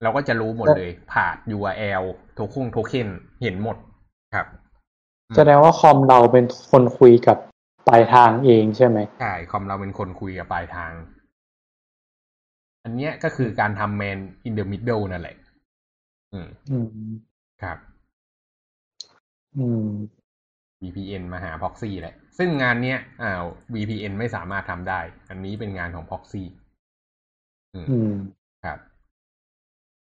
[0.03, 2.05] เราก็จะรู้หมดเลยผ่าน URL
[2.35, 3.09] โทคุงโทเค็น
[3.43, 3.77] เห็นหมด
[4.35, 4.47] ครับ
[5.37, 7.39] แสดงว่าคอมเราเป็นคนคุยกับ
[7.89, 10.93] ปลายทางเองใช่ไหมใช่คอมเราเป็นคนคุยกับปลายทาง
[12.85, 15.37] อันเนี้ยก็คือการทำ man in the middle นั่นแหละ
[16.33, 16.87] อืมอืม
[17.63, 17.79] ครับ
[19.57, 19.89] อืม
[20.83, 26.60] VPN มาหา proxy แหละ ซึ่งงานเนี้ยอ้าว VPN ไม่สามารถทำได้ อันนี้เป็นงานของ proxy อืม
[27.75, 28.13] อืม
[28.65, 28.79] ครับ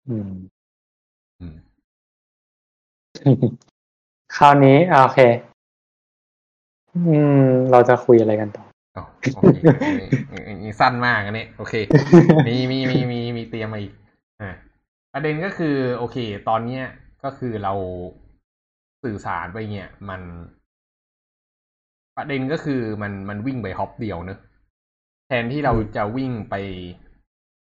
[0.10, 0.30] อืม
[1.40, 1.56] อืม
[4.38, 5.20] คราวนี้อ่าโอเค
[6.96, 8.66] อืม เราจะคุยอะไรกันต่อ
[8.98, 9.04] อ๋อ
[9.36, 9.56] โอเค
[9.98, 11.74] เออเออเออสั้นมากอันนี้ โอเค
[12.48, 13.94] มีมีมีมีมีเตรียมมาอีก
[14.42, 14.50] อ่า
[15.14, 16.18] ประเด็นก็คือ โอเค
[16.50, 16.84] ตอนเนี้ย
[17.24, 17.74] ก็คือเรา
[19.04, 20.22] สื่อสารไปเนี่ย มัน
[22.18, 24.40] ประเด็นก็คือมันมันวิ่งไปฮอปเดียวเนอะ
[25.28, 26.56] แทนที่เราจะวิ่งไป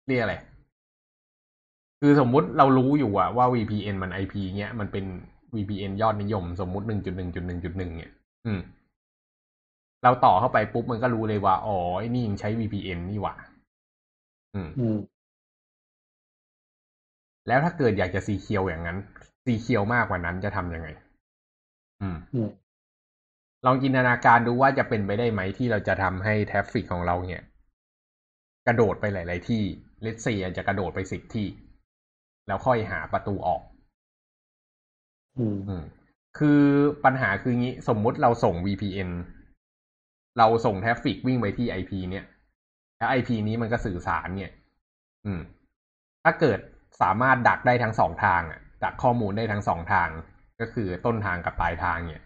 [0.08, 0.36] เรียกอะไร
[2.00, 5.04] คือสมมุติเรารู้อยู่อะว่า VPN มัน IP เนี้ยมันเป็น
[5.54, 8.12] VPN ยอดนิยม สมมุติหนึ่งจุดหนึ่งจุดหนึ่งจุดหนึ่งเนี่ย
[8.46, 8.60] อืม
[10.02, 13.34] เราต่อเข้าไปปุ๊บมันก็รู้เลยว่า อ๋อไอ้นี่ยังใช้ VPN นี่หว่า
[14.54, 14.98] อืมอืม
[17.48, 18.98] แล้วถ้าเกิดอยากจะ secure อย่างนั้น
[19.44, 20.88] secure มากกว่านั้นจะทำยังไง
[22.02, 22.50] อืมอืม
[23.66, 27.42] ลองจินตนาการดูว่าจะเป็นไปได้ไหมที่เราจะทำให้ trafficของเราเนี่ย
[28.66, 29.64] กระโดดไปหลาย ๆ ที่
[30.02, 31.46] let's say อาจจะกระโดดไปสิบที่
[32.46, 33.62] แล้วค่อยหาประตูออก
[35.38, 35.82] อืมอืม
[36.38, 36.62] คือ
[37.04, 39.10] ปัญหาคืองี้สมมุติเราส่ง VPN
[40.38, 42.24] เราส่งแทฟฟิกวิ่งไปที่ IP เนี่ย
[42.98, 44.50] แล้ว IP นี้มันก็สื่อสารเนี่ย
[45.26, 45.40] อืม
[46.24, 46.58] ถ้าเกิด
[47.02, 50.08] สามารถดักได้ทั้งสองทางอะ ดักข้อมูลได้ทั้งสองทาง
[50.60, 52.24] ก็คือต้นทางกับปลายทางเนี่ย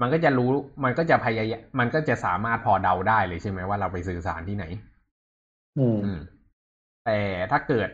[0.00, 0.50] มันก็จะรู้
[0.84, 4.64] มันก็จะพยายามมันก็จะสามารถพอเดาได้เลยใช่ไหมว่าเราไปสื่อสารที่ไหน
[5.78, 6.18] อืมอืม
[7.06, 7.18] แต่
[7.50, 7.88] ถ้าเกิด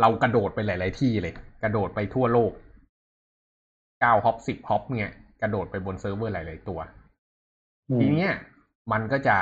[0.00, 2.52] เรากระโดดไปหลาย ๆ ที่เลย กระโดดไปทั่วโลก
[4.00, 6.80] เก้า hop สิบ hop เนี่ยกระโดดไปบนเซิร์ฟเวอร์หลาย ๆ ตัว
[7.90, 8.32] อืมทีเนี้ย
[8.92, 9.36] มันก็จะ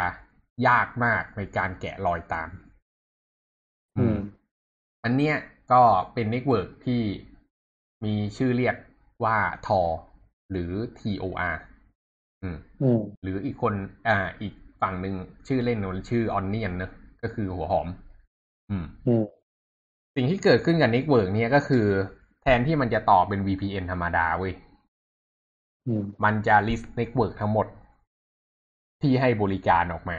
[0.69, 2.49] ยากมากในการแกะรอยตาม
[3.99, 4.19] อืม
[5.05, 5.37] อันเนี้ย
[5.73, 5.83] ก็
[6.15, 7.03] เป็น network ที่
[8.05, 8.77] มีชื่อเรียก
[9.25, 9.81] ว่า Tor
[10.51, 11.57] หรือ TOR
[12.43, 13.75] อืมอืมหรืออีกคน
[14.09, 15.15] อ่า อีกฝั่งหนึ่ง
[15.49, 17.89] ชื่อเล่นมันชื่อ Onion เนอะก็คือหัวหอม
[18.71, 19.23] อืมอืม
[20.17, 21.87] สิ่งที่เกิดขึ้นกับ network เนี้ยก็คือ
[22.43, 24.53] แทนที่มันจะต่อเป็น VPN ธรรมดาเว้ย
[25.87, 27.67] อืมมันจะ list network ทั้งหมด
[29.03, 30.19] ที่ให้บริการออกมา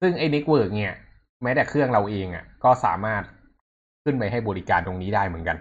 [0.00, 0.94] ซึ่งไอ้ network เนี่ย
[1.42, 3.22] แม้แต่เครื่องเราเองอะ ก็สามารถ
[4.04, 5.56] ขึ้นไปให้บริการตรงนี้ได้เหมือนกัน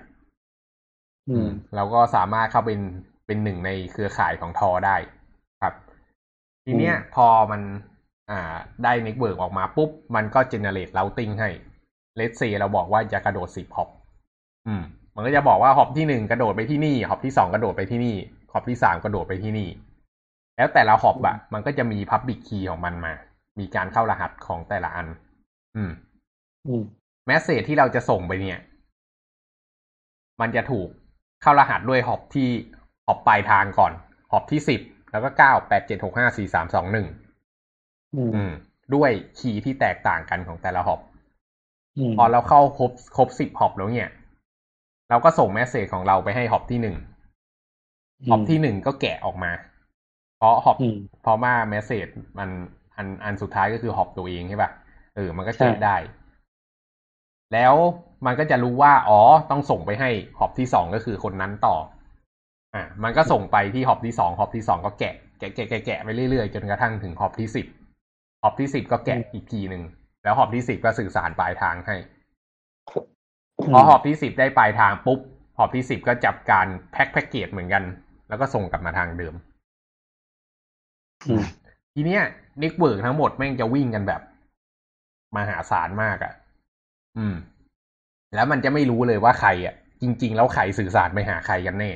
[1.29, 2.79] อืมเราก็สามารถเข้าเป็น
[3.25, 4.95] เป็นหนึ่งในเครือข่ายของ Tor ได้
[5.61, 5.73] ครับ
[6.65, 7.61] ทีเนี้ยอืมพอมัน
[8.31, 8.39] อ่า
[8.83, 11.49] ได้ network ออกมาปุ๊บ มันก็ generate routing ให้
[12.19, 13.89] let's say เราบอกว่าจะกระโดดสิบ hop
[14.67, 14.83] อืม
[15.15, 18.15] มันก็จะบอกว่า hop ที่หนึ่งกระโดดไปที่นี่ hop ที่สองกระโดดไปที่นี่
[18.53, 19.69] hop ที่สามกระโดดไปที่นี่
[20.57, 23.13] แล้วแต่ละ hop อะมันก็จะมี public key ของมันมา
[23.59, 25.07] มีการเข้ารหัสของแต่ละอัน
[25.75, 25.91] อืม
[26.67, 26.83] อืม
[27.27, 28.59] message ที่เราจะส่งไปเนี่ย
[30.41, 30.87] มันจะถูก
[31.41, 32.49] เข้ารหัสด้วย hop ที่
[33.07, 33.93] hop ปลายทางก่อน
[34.31, 37.07] hop ที่สิบแล้วก็เก้าแปดเจ็ดหกห้าสี่สามสองหนึ่ง
[38.15, 38.51] อืมอืม
[38.93, 40.99] ด้วย key ที่แตกต่างกันของแต่ละ hop
[41.97, 44.09] อืมพอเราเข้าครบครบสิบ hop แล้วเนี่ย
[45.09, 46.95] เราก็ส่ง message ของเราไปให้ hop ที่หนึ่ง
[48.29, 49.51] hop ที่หนึ่งก็แกะออกมา
[50.37, 52.49] เพราะ hop อืมเพราะว่า message มัน
[52.97, 54.71] อันอันสุดท้ายก็คือ hop ตัวเองใช่ป่ะ
[55.15, 55.95] เออมันก็ใช่แกะได้
[57.53, 57.73] แล้ว
[58.25, 59.19] มันก็จะรู้ว่า อ๋อ
[59.49, 61.75] ต้องส่งไปให้ hop ที่สองก็คือคนนั้นต่อ
[62.75, 67.65] อะมันก็ส่งไปที่ hop ที่สอง hop ที่สองก็แกะแกะแกะแกะแกะไปเรื่อยๆ จนกระทั่งถึง hop ที่สิบ
[68.43, 69.83] hop ที่สิบก็แกะอีกทีหนึ่ง
[70.23, 71.95] แล้ว hop ที่สิบก็สื่อสารปลายทางให้
[73.73, 75.19] พอ hop ที่สิบได้ปลายทางปุ๊บ
[75.57, 77.83] hop ที่สิบก็จับการ pack package เหมือนกัน
[78.29, 79.33] แล้วก็ส่งกลับมาทางเดิม
[81.27, 81.43] อืม
[81.93, 82.21] ทีเนี้ย
[82.59, 84.21] network ทั้งหมดแม่งจะวิ่งกันแบบ
[85.37, 86.33] มหาศาลมากอะ่ะ
[87.17, 87.35] อืม
[88.35, 91.91] แล้วมันจะไม่รู้เลยว่าใครอะ่ะ จริง ๆ แล้วใครสื่อสารไปหาใครกันแน่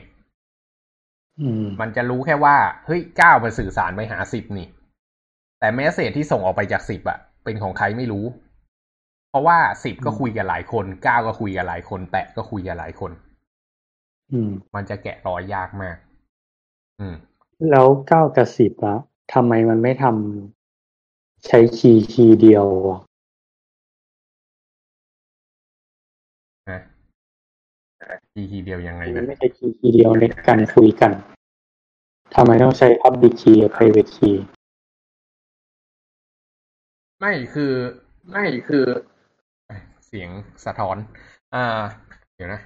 [1.41, 4.67] อืมมันจะรู้แค่ว่า เฮ้ยเก้ามันสื่อสารไปหาสิบนี่
[5.63, 8.25] แต่เมสเซจที่ส่งออกไปจากสิบอะเป็นของใครไม่รู้
[9.29, 13.11] เพราะว่าสิบก็คุยกับหลายคนเก้าก็คุยกับหลายคนแปะก็คุยกับหลายคน
[14.31, 15.97] อืม มันจะแกะรอยยากมาก
[16.99, 17.15] อืม
[17.71, 18.97] แล้วเก้ากับสิบอะ
[19.33, 22.99] ทำไมมันไม่ทำใช้ key key เดียวอะ
[28.31, 31.11] key key เดียวยังไงนะไม่ใช่ key key เดียวในการคุยกัน
[32.35, 34.37] ทำไมต้องใช้ public key กับ private key
[37.25, 37.73] ไม่คือ
[38.31, 38.85] ไม่คือ
[39.67, 40.29] เอ้ยเสียง
[40.65, 40.97] สะท้อน
[41.53, 41.83] อ่า
[42.35, 42.61] เดี๋ยวนะ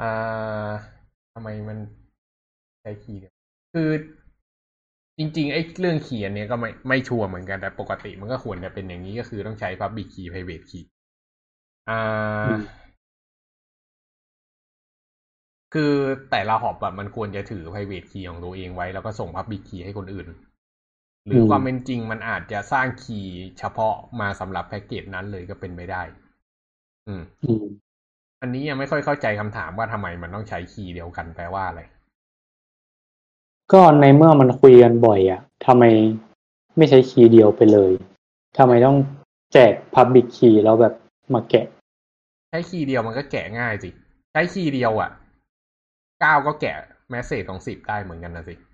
[0.00, 0.70] อ่า
[1.34, 1.78] ทำไมมัน
[2.80, 3.34] ใช้คีย์เดียว
[3.74, 3.90] คือ
[5.18, 10.84] จริงๆไอ้เรื่องเขียนเนี้ยก็ไม่ไม่ชัวร์เหมือนกันแต่ปกติมันก็ควรจะเป็นอย่างนี้ก็คือต้องใช้ Public Key Private Key
[11.88, 12.00] อ่า
[12.46, 12.62] อืม
[15.74, 15.94] คือ
[16.30, 20.26] แต่ละหอบแบบมันควรจะถือ private key ของตัวเองไว้ แล้วก็ส่ง public key ให้คนอื่น
[21.26, 26.02] หรือความเป็นจริงมันอาจจะสร้างคีย์เฉพาะมาสำหรับแพ็กเกจนั้นเลยก็เป็นไม่ได้
[27.08, 27.64] อืมอืม
[28.42, 31.80] อันนี้ยังไม่ค่อยเข้าใจคำถามว่าทำไมมันต้องใช้ key เดียวกันแปลว่าอะไร
[33.72, 35.84] ก็ในเมื่อมันคุยกันบ่อยอะทำไม
[36.76, 37.90] ไม่ใช้ key เดียวไปเลย
[38.58, 38.96] ทำไมต้อง
[39.52, 40.94] แจก public key แล้วแบบ
[41.34, 41.66] มาแกะ
[42.50, 43.90] ใช้ key เดียวมันก็แกะง่ายสิ
[44.32, 45.10] ใช้ key เดียวอะ
[46.20, 46.74] เก้าก็แกะ
[47.10, 48.71] message ของสิบได้เหมือนกันนะสิกะ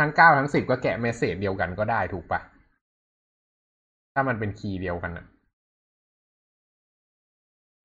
[0.00, 2.40] ทั้งเก้าทั้งสิบก็แกะ message เดียวกันก็ได้ถูกปะ
[4.14, 5.26] ถ้ามันเป็นคีย์เดียวกันอะ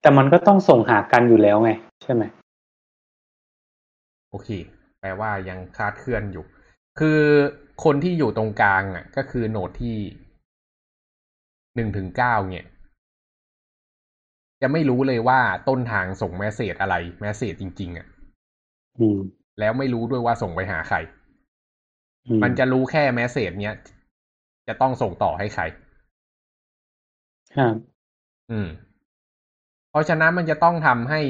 [0.02, 1.72] แต่มันก็ต้องส่งหากันอยู่แล้วไง
[2.04, 2.24] ใช่ไหม
[4.30, 4.50] โอเค
[5.00, 6.46] แปลว่ายังคลาดเคลื่อนอยู่
[7.00, 7.20] คือ
[7.84, 9.98] คนที่อยู่ตรงกลางอะ ก็คือโหนดที่
[11.76, 12.66] หนึ่งถึงเก้าเนี่ย
[14.62, 18.08] จะไม่รู้เลยว่าต้นทางส่งแมสเซจอะไรแมสเซจจริง ๆ อะ
[19.00, 19.20] อืม
[19.60, 21.21] แล้วไม่รู้ด้วยว่าส่งไปหาใครอื
[22.44, 23.78] มันจะรู้แค่แมสเซจเนี้ย
[24.68, 25.64] จะต้องส่งต่อให้ใคร
[27.56, 27.76] ครับ
[28.52, 28.70] อืม
[29.90, 31.22] เพราะฉะนั้นมันจะต้องทำให้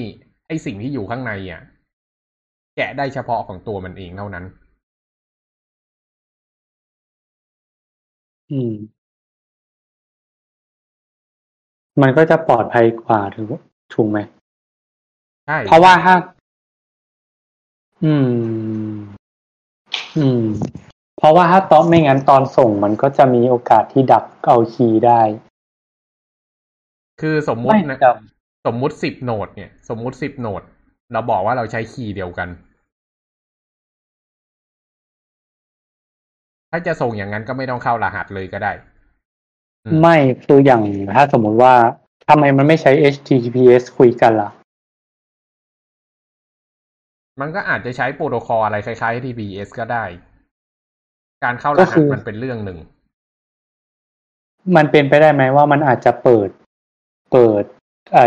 [0.47, 1.62] ไอ้สิ่งที่อยู่ข้างในอะ
[2.75, 4.45] แกะได้เฉพาะของตัวมันเองเท่านั้น
[8.51, 8.73] อืม
[12.01, 13.62] มันก็จะปลอดภัยกว่าถูก
[13.93, 14.19] ถูกไหม
[15.45, 16.15] ใช่เพราะว่าถ้า
[18.04, 18.91] อืม
[20.17, 20.45] อืม
[21.17, 25.21] เพราะว่าถ้าตอนไม่งั้นตอนส่งมันก็จะมีโอกาสที่ดักเอาคีย์ได้
[27.21, 28.06] คือสมมุไม่ตินะจ
[28.65, 30.62] สมมุติสิบโหนดเนี่ย สมมุติสิบโหนด
[31.13, 32.50] เราบอกว่าเราใช้คีย์เดียวกัน
[36.71, 38.71] ถ้าจะส่งอย่างนั้นก็ไม่ต้องเข้ารหัสเลยก็ได้
[39.86, 40.84] อืมำไม่คืออย่าง
[41.15, 41.74] ถ้าสมมุติว่า
[42.30, 44.50] ทำไมมันไม่ใช้ HTTPS คุยกันล่ะ
[47.39, 50.06] มันก็อาจจะใช้โปรโตคอลอะไรคล้ายๆ TPS ก็ได้
[51.44, 52.80] การเข้ารก็หัคืสอมันเป็นเรื่องหนึ่ง
[54.76, 56.50] มันเป็นไปได้ไหมว่ามันอาจจะเปิด
[57.32, 57.63] เปิด
[58.15, 58.22] ไอ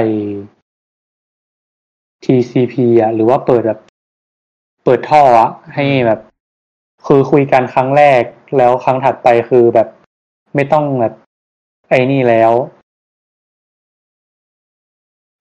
[2.25, 3.81] TCP อะ หรือว่าเปิดแบบ
[4.85, 6.21] เปิดท่ออะให้แบบ
[7.07, 8.23] คือคุยกันครั้งแรก
[8.57, 9.89] แล้วครั้งถัดไปคือแบบ
[10.55, 11.15] ไม่ต้องแบบ
[11.89, 12.53] ไอ้นี่แล้ว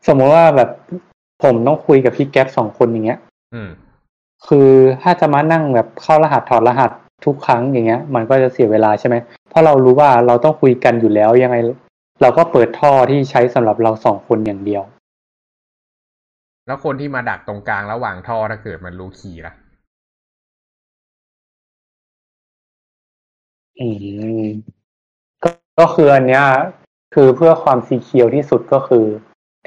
[0.08, 0.70] สมมติว่าแบบ
[1.44, 3.33] ผมต้องคุยกับพี่แก๊ปสองคนอย่างเงี้ยอืม
[4.48, 4.70] คือ
[5.02, 6.92] ถ้าจะมานั่งแบบเข้ารหัสถอดรหัส
[7.26, 9.16] ทุกครั้งอย่างเงี้ย มันก็จะเสียเวลาใช่ไหม
[9.50, 11.58] เพราะเรารู้ว่าเราต้องคุยกันอยู่แล้วยังไง
[12.22, 14.84] เราก็เปิดท่อที่ใช้สำหรับเราสองคนอย่างเดียว
[16.68, 19.54] แล้วคนที่มาดักตรงกลางระหว่างท่อถ้าเกิดมันรู้คีย์ล่ะ
[23.80, 23.88] อื
[24.44, 24.46] ม
[25.44, 26.44] ก็ก็คืออันเนี้ย
[27.14, 29.06] คือเพื่อความซีเคียวที่สุดก็คือ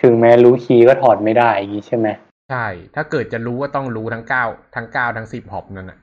[0.02, 2.08] ถึงแม้รู้คีย์ก็ถอดไม่ได้อย่างงี้ใช่ไหม
[2.48, 5.98] ใช่ ถ้าเกิดจะรู้ว่าต้องรู้ทั้งเก้าทั้งเก้าทั้งสิบหอบนั่นน่ะ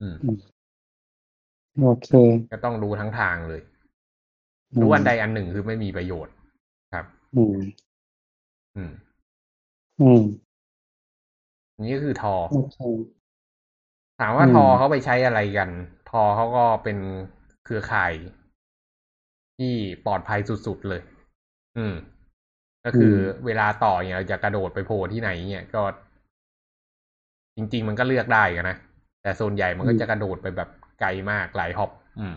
[0.00, 0.16] อืม
[1.80, 2.08] โอเค
[2.50, 3.62] ก็ต้องรู้ทั้งทางเลย
[4.80, 6.34] รู้อันใดอันหนึ่งคือไม่มีประโยชน์
[6.94, 7.56] ครับ อืม
[8.76, 8.92] อืม
[10.00, 10.22] อืม
[11.74, 12.78] อันนี้ก็คือทอโอเค
[14.20, 15.70] ถามว่าอืมทอเขาไปใช้อะไรกัน
[16.10, 16.98] ทอเขาก็เป็น
[17.64, 18.12] เครือข่าย
[19.58, 19.74] ที่
[20.06, 21.02] ปลอดภัยสุดๆเลย
[21.76, 21.94] อืม
[22.84, 23.14] ก็คือ
[23.46, 25.82] เวลาต่อเนี่ยเราจะกระโดดไปโผล่ที่ไหนเนี่ยก็
[27.56, 28.76] จริง ๆ มันก็เลือกได้กันนะ
[29.22, 30.68] แต่ส่วนใหญ่มันก็จะกระโดดไปแบบ
[31.00, 32.34] ไกลมากหลายฮอปอืม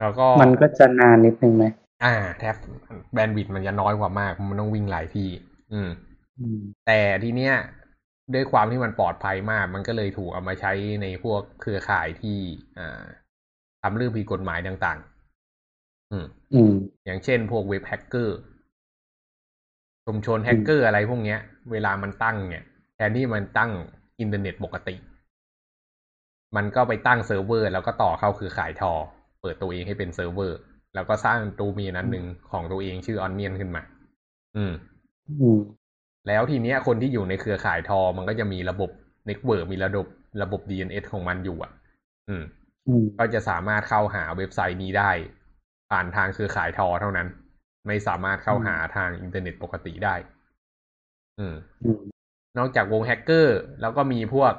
[0.00, 1.64] แล้วก็มันก็จะนานนิดนึงไหม
[2.04, 2.54] อ่า แทบ
[3.12, 5.28] แบนด์วิดต์มันจะน้อยกว่ามาก มันต้องวิ่งหลายที่
[5.72, 5.90] อืม
[6.40, 7.54] อืมแต่ทีเนี้ย
[8.34, 10.72] ด้วยความที่มันปลอดภัยมาก มันก็เลยถูกเอามาใช้
[11.02, 12.38] ในพวกเครือข่ายที่
[12.78, 13.02] อ่า
[13.82, 14.98] ทำเรื่องผิดกฎหมายต่าง
[15.54, 16.72] ๆ อืม อืม
[17.04, 18.38] อย่างเช่นพวกเว็บแฮกเกอร์
[20.06, 21.38] ชุมชนแฮกเกอร์อะไรพวกเนี้ย
[21.72, 22.64] เวลามันตั้งเนี่ย
[22.96, 23.70] แทนที่มันตั้ง
[24.20, 24.96] อินเทอร์เน็ตปกติ
[26.56, 28.92] มันก็ไปตั้งเซิร์ฟเวอร์ แล้วก็ต่อเข้าเครือข่าย Tor
[29.40, 30.58] เปิดตัวเองให้เป็นเซิร์ฟเวอร์
[30.94, 33.82] แล้วก็สร้างโดเมนอันหนึ่งของตัวเองชื่อ Onion ขึ้นมา
[34.56, 34.72] อืม
[35.28, 35.58] อืม
[36.28, 38.90] แล้วทีเนี้ยคนที่อยู่ในเครือข่าย Tor มันก็จะมีระบบ
[39.26, 40.06] network มีระบบ
[40.42, 41.72] ระบบ DNS ของมันอยู่อะ
[42.28, 42.44] อืม
[42.88, 45.10] อืมก็จะสามารถเข้าหาเว็บไซต์นี้ได้
[45.90, 47.28] ผ่านทางเครือข่าย Tor เท่านั้น
[47.86, 50.14] ไม่สามารถเข้าหาทางอินเทอร์เน็ตปกติได้
[51.38, 52.00] อืมอืม
[52.58, 54.52] นอกจากวงแฮกเกอร์ แล้วก็มีพวก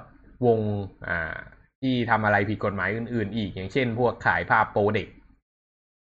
[0.46, 0.60] วง
[1.08, 1.38] อ่า
[1.82, 5.08] ที่ทำอะไรผิดกฎหมายอื่น ๆ อีก อย่างเช่น พวกขายภาพโปเด็ก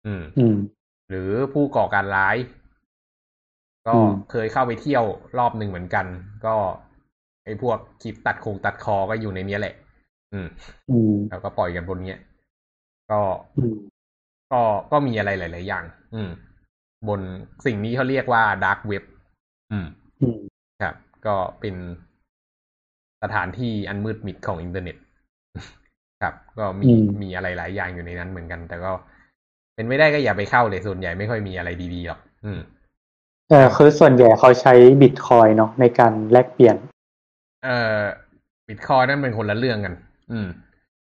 [0.05, 0.57] อืมอืม
[1.09, 2.37] หรือผู้ก่อการร้าย
[3.87, 5.05] ก็อืมเคยเข้าไปเที่ยว
[5.37, 6.05] รอบหนึ่งเหมือนกัน
[6.45, 6.55] ก็
[7.45, 9.75] ไอ้พวกคลิปตัดคงตัดคอก็อยู่ในเนี้ยแหละ
[10.33, 10.47] อืม
[10.89, 12.19] อืม แล้วก็ปล่อยกันบนเนี้ย
[13.11, 13.19] ก็
[13.57, 13.75] อืม
[14.51, 16.29] ก็ ก็มีอะไรหลาย ๆ อย่าง อืม
[17.07, 17.21] บน
[17.65, 19.03] สิ่งนี้เขาเรียกว่า dark web
[19.71, 19.87] อืม
[20.21, 20.37] อืม
[20.83, 21.75] ครับ ก็เป็น
[23.23, 24.97] สถานที่อันมืดมิดของอินเทอร์เน็ต
[26.21, 28.91] ครับ ก็มีอืมมีอะไรหลายอย่างอยู่ในนั้นเหมือนกัน แต่ก็
[29.75, 32.59] เป็นไม่ได้ก็อย่าไปเข้าเลยส่วนใหญ่ไม่ค่อยมีอะไรดีๆหรอก อืม
[33.49, 36.75] เออคือส่วนใหญ่เขาใช้บิตคอยน์เนาะในการแลกเปลี่ยน
[37.63, 38.01] เอ่อ
[38.67, 39.93] บิตคอยน์นั่นเป็นคนละเรื่องกัน
[40.31, 40.47] อืม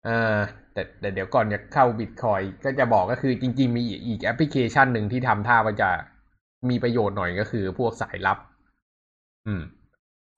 [0.04, 0.38] เอ่อ
[0.76, 5.90] แต่แต่เดี๋ยวก่อนจะเข้าบิตคอยก็จะบอกก็คือจริง ๆ มีอีกแอปพลิเคชันหนึ่งที่ทำท่าว่าจะ
[6.70, 8.38] มีประโยชน์หน่อยก็คือพวกสายลับ
[9.48, 9.64] อืม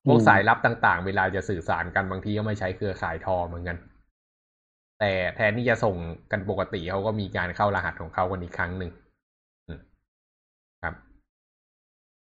[0.06, 3.78] พวกอืมสายลับต่างๆ เวลาจะสื่อสารกันบางทีก็ไม่ใช้เครือข่ายทอเหมือนกัน
[5.00, 5.96] แต่แทนที่จะส่ง
[6.32, 8.92] กันปกติเขาก็มีการเข้ารหัสของเขากันอีกครั้งหนึ่ง
[9.68, 9.80] อืม
[10.84, 10.94] ครับ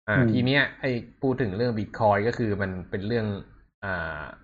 [0.08, 0.90] อ่าอืมทีเนี้ยไอ้
[1.22, 3.26] พูดถึงเรื่องบิตคอยก็คือมันเป็นเรื่อง
[3.84, 4.43] อ่าไ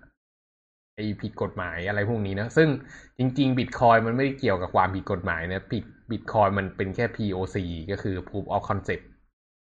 [1.21, 2.69] ผิดกฎหมายอะไรพวกนี้นะ ซึ่ง
[3.17, 7.57] จริงๆบิตคอยน์มันไม่ได้เกี่ยวกับความผิดกฎหมายนะผิดบิตคอยน์มันเป็นแค่ POC
[7.91, 9.05] ก็คือ Proof of Concept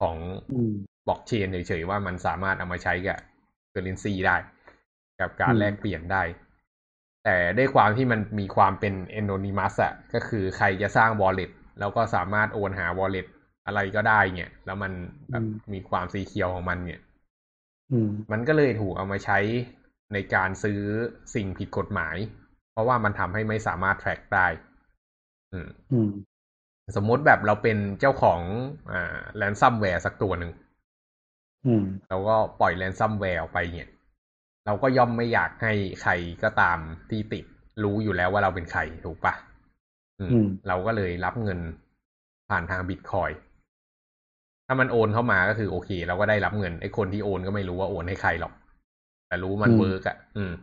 [0.01, 0.17] ของ
[0.51, 0.73] อืม
[1.07, 3.19] บล็อกเชนเฉยๆว่ามันสามารถเอามาใช้กับ
[3.69, 4.35] currency ได้
[5.19, 6.23] กับการอืมแลกเปลี่ยนได้
[7.23, 13.27] แต่ด้วยความที่มันมีความเป็น anonymous อะก็คือใครจะสร้าง wallet แล้วก็สามารถโอนหา wallet
[13.65, 14.91] อะไรก็ได้เนี่ย แล้วมัน
[15.29, 17.01] แบบมีความ secure ของมันเนี่ย
[17.91, 19.39] อืมมันก็เลยถูกเอามาใช้
[20.13, 20.81] ในการซื้อ
[21.35, 22.15] สิ่งผิดกฎหมาย
[22.71, 24.47] เพราะว่ามันทำให้ไม่สามารถ track ได้
[25.53, 26.09] อืมอืม
[26.95, 28.39] สมมติแบบเราเป็นเจ้าของ
[28.91, 30.51] อ่า ransomware สักตัวหนึ่ง
[31.65, 33.89] อืมเราก็ปล่อย ransomware ออกไปเนี่ย
[34.65, 36.11] เราก็ย่อมไม่อยากให้ใคร
[36.43, 36.77] ก็ตาม
[37.09, 37.45] ที่ติด
[37.83, 39.33] รู้อยู่แล้วว่าเราเป็นใครถูกปะ
[40.19, 41.59] อืมอืมเราก็เลยรับเงิน
[42.49, 43.31] ผ่านทางบิตคอยน์
[44.67, 48.53] ถ้ามันโอนเข้ามาก็คือโอเค เราก็ได้รับเงินไอ้คนที่โอนก็ไม่รู้ว่าโอนให้ใครหรอก
[49.27, 50.53] แต่รู้มันอืมเวิร์กอะอืม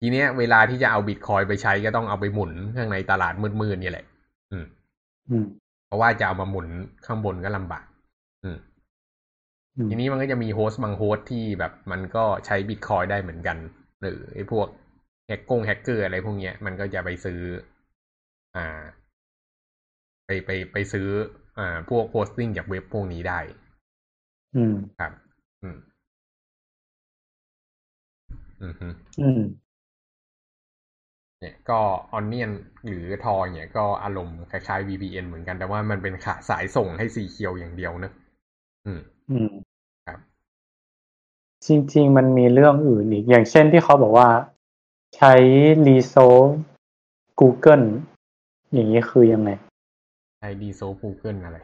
[0.00, 4.06] ทีเนี้ย เวลาที่จะเอาบิตคอยน์ไปใช้ก็ต้องเอาไปหมุนข้างในตลาดมืดๆเนี่ยแหละ
[4.50, 4.64] อืม
[5.30, 5.44] อืม
[5.86, 6.66] เพราะว่าจะเอามาหมุน
[7.06, 7.84] ข้างบนก็ลำบาก
[8.44, 8.58] อืม
[9.76, 13.56] อืม ทีนี้มันก็จะมี host บาง host ที่แบบมันก็ใช้บิตคอยน์ได้เหมือนกัน
[14.02, 14.66] หรือไอ้พวก
[15.26, 17.40] แฮกกงแฮกเกอร์อะไรพวกเนี้ย มันก็จะไปซื้อ
[18.56, 18.82] อ่า
[20.26, 21.08] ไปไปไปซื้อ
[21.58, 23.40] อ่า พวกโพสติ้งจากเว็บพวกนี้ได้
[24.54, 25.12] อืม ครับ
[25.62, 25.78] อืม
[28.62, 28.88] อืมฮึ
[29.20, 29.40] อืม
[31.40, 31.80] เนี่ยก็
[32.12, 32.50] ออนเนียน
[32.86, 38.12] หรือทอเนี่ยก็อารมณ์คล้ายๆ VPN เหมือนกันแต่ว่ามันเป็นขาสายส่งให้สีเขียวอย่างเดียวเนอะ
[38.86, 39.50] อืม อืม
[40.06, 40.18] ครับ
[41.66, 44.28] จริง ๆ มันมีเรื่องอื่นอีก อย่างเช่นที่เขาบอกว่า
[45.16, 45.32] ใช้
[45.86, 46.14] รีโซ
[47.40, 47.86] Google
[48.72, 49.50] อย่างนี้คือยังไง
[50.38, 51.58] ใช้ดีโซ Google อะไร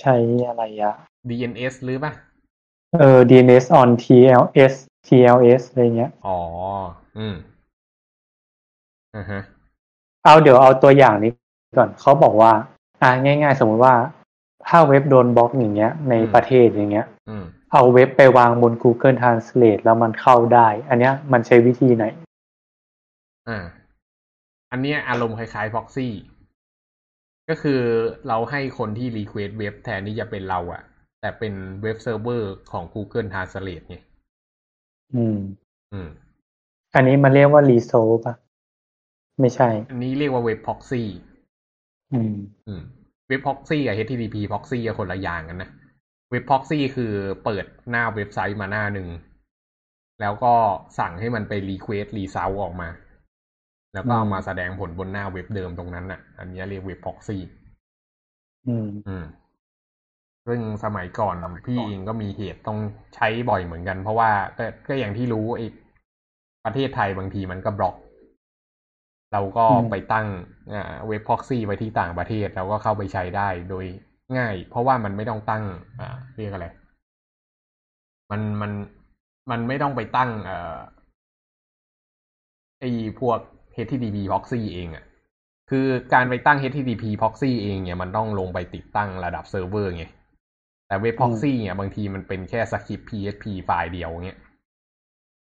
[0.00, 0.16] ใช้
[0.48, 0.94] อะไรอะ
[1.28, 2.12] DNS หรือปะ
[2.98, 4.74] เออ DNS on TLS
[5.06, 6.38] TLS อะไรเงี้ย อ๋อ
[7.18, 7.34] อืม
[9.16, 9.42] อ่าฮะ
[10.24, 11.32] เอาเดี๋ยวเอาตัวอย่างนี้
[11.78, 12.52] ก่อน เขาบอกว่า
[13.02, 13.94] อ่าง่าย ๆ สมมติว่า
[14.66, 22.04] ถ้าเว็บโดนบล็อกอย่างเงี้ย ในอืมประเทศอย่างเงี้ยอืมเอาเว็บไปวางบน Google Translate แล้วมันเข้าได้ อันเนี้ยมันใช้วิธีไหน
[23.48, 23.64] อ่า
[24.70, 26.08] อันเนี้ยอารมณ์คล้ายๆ proxy
[27.48, 27.80] ก็คือ
[28.28, 30.82] เราให้คนที่ request เว็บแทนที่จะเป็นเราอะ
[31.20, 33.96] แต่เป็นเว็บเซิร์ฟเวอร์ของ Google Translate ไง
[35.14, 35.38] อืม
[35.92, 36.08] อืม
[36.94, 37.92] อันนี้มันเรียกว่ารีโซ
[38.24, 38.34] ป่ะ
[39.40, 41.02] ไม่ใช่ อันนี้เรียกว่าเว็บ proxy
[42.12, 42.34] อืม
[42.68, 42.82] อืม
[43.28, 45.70] เว็บ proxy กับ HTTP proxy อะคนละอย่างกันนะ
[46.30, 47.12] เว็บ proxy คือ
[47.44, 49.08] เปิดหน้าเว็บไซต์มาหน้าหนึ่ง
[50.20, 50.54] แล้วก็
[50.98, 52.88] สั่งให้มันไป request result ออกมา
[53.94, 57.38] แล้วก็เอามาแสดงผลบนหน้าเว็บเดิมตรงนั้นน่ะ อันนี้เรียกเว็บ proxy
[58.68, 59.24] อืม อืม
[60.46, 61.36] ซึ่งสมัยก่อน
[61.66, 62.78] พี่เองก็มีเหตุต้อง
[63.14, 65.66] ใช้บ่อยเหมือนกัน เพราะว่าก็ก็อย่างที่รู้ไอ้
[66.64, 67.96] ประเทศไทยบางทีมันก็บล็อก
[69.32, 70.26] เราก็อืมไปตั้ง
[70.72, 73.84] อ่าเว็บ proxy ไว้ที่ต่างประเทศเราก็เข้าไปใช้ได้โดย
[74.36, 75.64] ง่าย เพราะว่ามันไม่ต้องตั้ง
[76.00, 76.66] อ่าเรียกอะไร
[78.30, 78.72] มันมัน
[79.50, 80.78] มันไม่ต้องไปตั้ง เอ่อ
[82.80, 82.90] ไอ้
[83.20, 83.38] พวก
[83.74, 85.04] HTTP proxy เองอะ
[85.70, 90.04] คือการไปตั้ง HTTP proxy เองเนี่ยมันต้องลงไปติดตั้งระดับเซิร์ฟเวอร์ไง
[90.86, 94.38] แต่เว็บ proxy เนี่ยบางทีมันเป็นแค่สคริปต์ PHP ไฟล์เดียวเงี้ย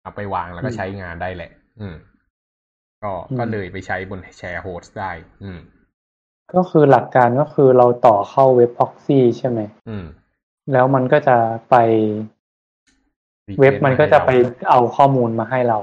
[0.02, 1.96] เอาไปวางแล้วก็อืมใช้งานได้แหละ อืม
[3.04, 5.12] ก็อืมก็เลยไปใช้บนแชร์โฮสต์ได้
[5.44, 5.60] อืม
[6.56, 9.60] ก็คือหลักการก็คือเราต่อเข้าเว็บ proxy ใช่ไหม
[9.90, 10.06] อืม
[10.72, 11.38] แล้วมันก็จะ
[11.70, 11.76] ไป
[13.60, 14.32] เว็บมันก็จะไป
[14.70, 15.78] เอาข้อมูลมาให้เรา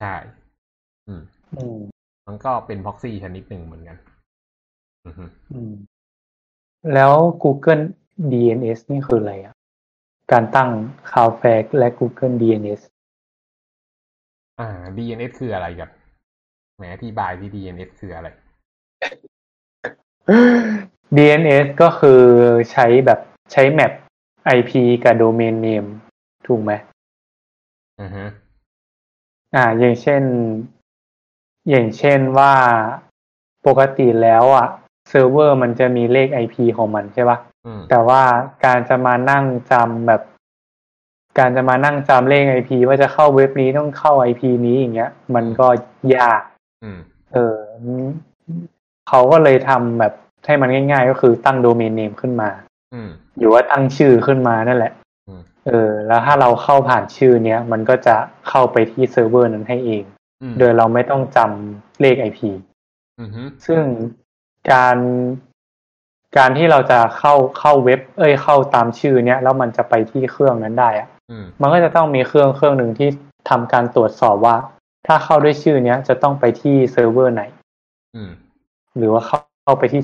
[0.00, 0.14] ใช่
[1.08, 1.22] อืม
[1.56, 1.78] อืม
[2.26, 3.96] มันก็เป็นพ็อกซี่ชนิดหนึ่งเหมือนกัน
[5.06, 5.72] อือฮึอืม
[6.94, 7.84] แล้ว Google
[8.32, 9.54] DNS นี่คืออะไรอะ
[10.32, 10.70] การตั้ง
[11.12, 12.80] Cloudflare และ Google DNS
[14.60, 15.90] อ่า DNS คืออะไรกัน
[16.76, 18.28] แหมอธิบายที่ DNS คืออะไร
[21.16, 22.22] DNS ก็คือ
[22.72, 23.20] ใช้แบบ
[23.52, 23.92] ใช้ map
[24.56, 24.70] IP
[25.04, 25.88] กับ Domain Name
[26.46, 26.72] ถูกไหม
[28.00, 28.24] อือฮึ
[29.54, 30.22] อ่า อย่างเช่น
[31.68, 32.52] อย่างเช่นว่า
[33.66, 34.68] ปกติแล้วอะ
[35.08, 37.47] เซิร์ฟเวอร์มันจะมีเลข IP ของมันใช่ปะอืม
[37.90, 38.22] แต่ว่า
[38.64, 40.22] การจะมานั่งจำแบบ
[41.38, 45.68] การจะมานั่งจำเลข IP ว่าจะเข้าเว็บนี้ต้องเข้า IP นี้อย่างเงี้ย มันก็
[46.16, 46.42] ยาก
[46.84, 46.98] อืม
[47.32, 47.56] เออ
[49.08, 50.12] เขาก็เลยทำแบบ
[50.44, 52.50] ให้มันง่าย ๆ ก็คือตั้ง domain name ขึ้นมา
[52.94, 54.92] อืมหรือว่าตั้งชื่อขึ้นมานั่นแหละ
[55.28, 58.16] อืมเออ แล้วถ้าเราเข้าผ่านชื่อเนี้ย มันก็จะ
[58.48, 60.02] เข้าไปที่เซิร์ฟเวอร์นั้นให้เอง
[60.42, 62.40] อืมโดยเราไม่ต้องจำเลข IP
[63.20, 63.82] อือฮึซึ่ง
[64.72, 64.96] การ
[66.36, 73.08] การที่เราจะเข้าเข้าเว็บ เอ้ยเข้าตามชื่อเนี้ยแล้วมันจะไปที่เครื่องนั้นได้อะอืมมันก็จะต้องมีเครื่องเครื่องหนึ่งที่
[73.50, 74.56] ทำการตรวจสอบว่า
[75.06, 77.42] ถ้าเข้าด้วยชื่อเนี้ยจะต้องไปที่เซิร์ฟเวอร์ไหน
[78.16, 78.30] อืม
[78.98, 80.02] หรือว่าเข้าเข้าไปที่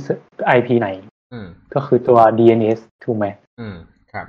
[0.56, 0.88] IP ไหน
[1.32, 3.26] อืมก็คือตัว DNS ถูกไหม
[3.60, 3.76] อืม
[4.12, 4.26] ครับ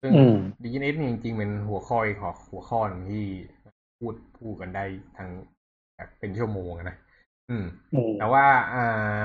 [0.00, 3.24] ซึ่งอืม DNS เนี่ยจริงๆเป็นหัวข้ออีกหัวหัวข้อหนึ่งที่
[3.98, 4.84] พูดพูดกันได้
[5.16, 5.28] ทั้ง
[5.96, 6.96] แบบเป็นชั่วโมงอะนะ
[7.50, 8.44] อืมอืม แต่ว่า
[8.74, 9.20] อ่า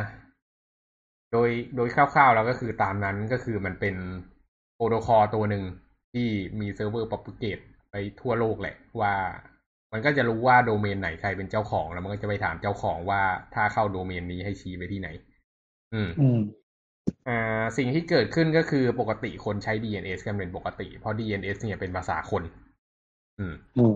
[1.32, 3.96] โดยโดยคร่าวๆ แล้วก็คือตามนั้นก็คือมันเป็น
[4.76, 5.64] โปรโตคอลตัวหนึ่ง
[6.14, 6.28] ที่
[6.60, 7.60] มีเซิร์ฟเวอร์ป r ปเกต
[7.92, 9.14] ไปทั่วโลกแหละว่า
[9.92, 13.22] มันก็จะรู้ว่าโดเมนไหนใครเป็นเจ้าของ แล้วมันก็จะไปถามเจ้าของว่า
[13.54, 15.10] ถ้าเข้าโดเมนนี้ให้ชี้ไปที่ไหน
[15.94, 16.40] อืมอืม
[17.28, 22.44] อ่าสิ่งที่เกิดขึ้นก็คือปกติคนใช้ DNS กันเป็นปกติ เพราะ DNS เนี่ยเป็นภาษาคน
[23.40, 23.96] อืมอืม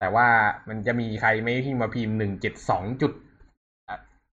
[0.00, 0.28] แต่ว่า
[0.68, 3.12] มันจะมีใครไหม่ที่มาพิมพ์หนึ่งเจ็ดสองจุด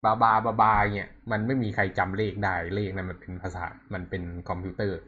[0.05, 4.99] บาบาบาบาเนี่ยมันไม่มีใครจำเลขได้เลขนั้นมันเป็นภาษา มันเป็นคอมพิวเตอร์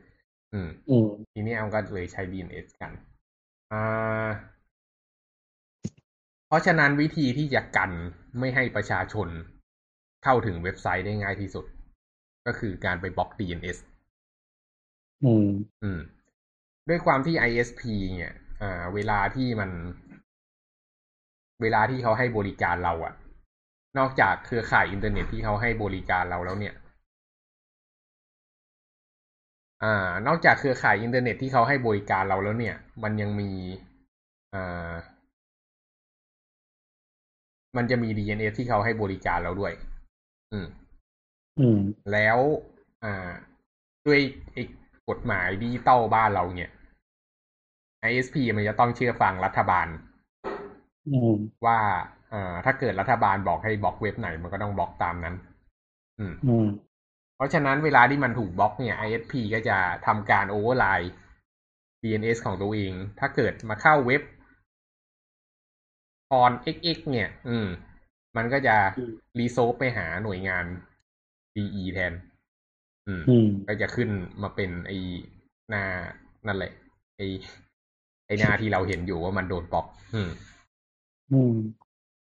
[0.53, 2.93] อืมอืมทีนี้มันก็เลยใช้ DNS กัน
[3.73, 4.27] อ่า
[6.49, 7.91] เพราะฉะนั้นวิธีที่จะกัน
[8.39, 9.29] ไม่ให้ประชาชน
[10.25, 11.67] เข้าถึงเว็บไซต์ได้ง่ายที่สุด
[12.47, 13.79] ก็คือการไปบล็อก DNS
[15.25, 15.49] อืม
[15.83, 16.01] อืม
[16.89, 17.83] ด้วยความที่ ISP
[18.17, 19.71] เนี่ย อ่า เวลาที่มัน
[21.63, 23.15] เวลาที่เขาให้บริการเราอะ
[23.99, 26.75] นอกจากเครือข่ายอินเทอร์เน็ตที่เขาให้บริการเราแล้วเนี่ย
[29.83, 33.51] อ่านอกจากเครือข่ายอินเทอร์เน็ตที่เขาให้บริการเราแล้วเนี่ย มันยังมี
[34.55, 34.93] อ่า
[37.77, 39.73] มันจะมี DNS ที่เขาให้บริการเราด้วย
[40.53, 40.67] อืม
[41.59, 41.79] อืม
[42.13, 42.39] แล้ว
[43.05, 43.31] อ่า
[44.07, 44.21] ด้วย
[44.53, 44.63] ไอ้
[45.09, 46.71] กฎหมายดิจิตอลบ้านเราเนี่ย
[48.09, 49.87] ISP มันจะต้องเชื่อฟังรัฐบาล
[51.07, 51.31] อืม
[51.67, 51.81] ว่า
[52.14, 55.35] เอ่อถ้าเกิดรัฐบาลบอกให้บล็อกเว็บไหนมันก็ต้องบล็อกตามนั้น
[56.19, 56.67] อืมอืม
[57.37, 61.13] เพราะฉะนั้นเวลาที่มันถูกบล็อกเนี่ย ISP ก็จะทำการโอเวอร์ไลน์
[62.03, 64.23] DNS ของตัวเอง ถ้าเกิดมาเข้าเว็บ
[66.43, 67.69] on xx เนี่ย อืม
[68.37, 70.65] มันก็จะอืมรีโซฟไปหาหน่วยงาน
[71.57, 72.13] DE แทน
[73.07, 74.09] อืมอืมก็จะขึ้น
[74.43, 74.99] มาเป็นไอ้
[75.69, 75.85] หน้า
[76.47, 76.73] นั่นแหละ
[77.17, 77.27] ไอ้
[78.27, 80.31] ไอ้หน้าที่เราเห็นอยู่ว่ามันโดนบล็อก อืม
[81.33, 81.55] อืม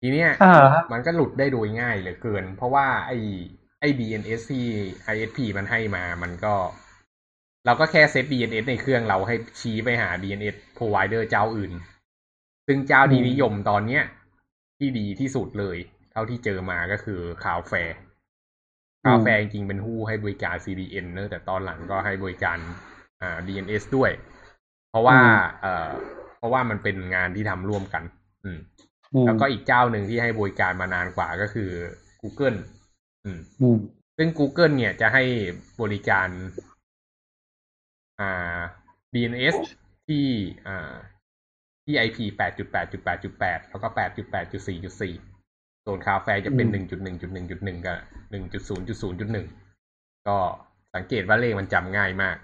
[0.01, 0.49] ทีเนี้ยอ่า
[0.91, 3.19] มันก็หลุดได้โดยง่ายเหลือเกิน เพราะว่าไอ้
[3.81, 4.67] ไอ้ DNS ที่
[5.15, 6.55] ISP มันให้มา มันก็
[7.67, 11.73] เราก็แค่เซต DNS ในเครื่องเราให้ชี้ไปหา DNS provider เจ้าอื่น
[12.67, 14.03] ซึ่งเจ้าที่อืมนิยมตอนเนี้ย
[14.79, 15.77] ที่ดีที่สุดเลย
[16.13, 22.59] เท่าที่เจอมาก็คือ Cloudflare Cloudflare จริงๆเป็นผู้ให้บริการ CDN เนอะแต่ตอนหลังก็ให้บริการ
[23.21, 24.11] อ่า DNS ด้วย
[24.91, 25.19] เพราะว่า
[25.61, 25.91] เอ่อ
[26.39, 28.03] เพราะว่ามันเป็นงานที่ทำร่วมกัน
[28.45, 28.88] อืมอืม
[29.27, 31.71] แล้วก็อีกเจ้าหนึ่งที่ให้บริการมานานกว่าก็คือ
[32.23, 32.59] Google
[33.25, 33.79] อืมอืม
[34.17, 35.25] ซึ่ง Google เนี่ยจะให้
[35.81, 36.29] บริการ
[38.21, 38.61] อ่า
[39.15, 39.57] DNS
[40.07, 40.27] ที่
[40.67, 40.95] อ่า
[41.85, 47.99] ที่ IP 8.8.8.8 แล้วก็ 8.8.4.4 ส่วนคาแฟจะเป็นอืม1.1.1.1 กับ
[48.33, 50.37] 1.0.0.1 ก็
[50.95, 52.37] สังเกตว่าเลขมันจำง่ายมาก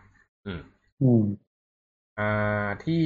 [0.47, 0.61] อืม
[1.03, 1.25] อืม
[2.19, 3.05] อ่า ที่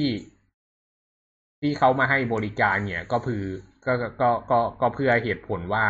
[1.61, 3.43] ที่เขามาให้บริการเนี่ยก็คือ
[3.85, 5.85] ก็ก็ก็ก็ก็เพื่อเหตุผลว่า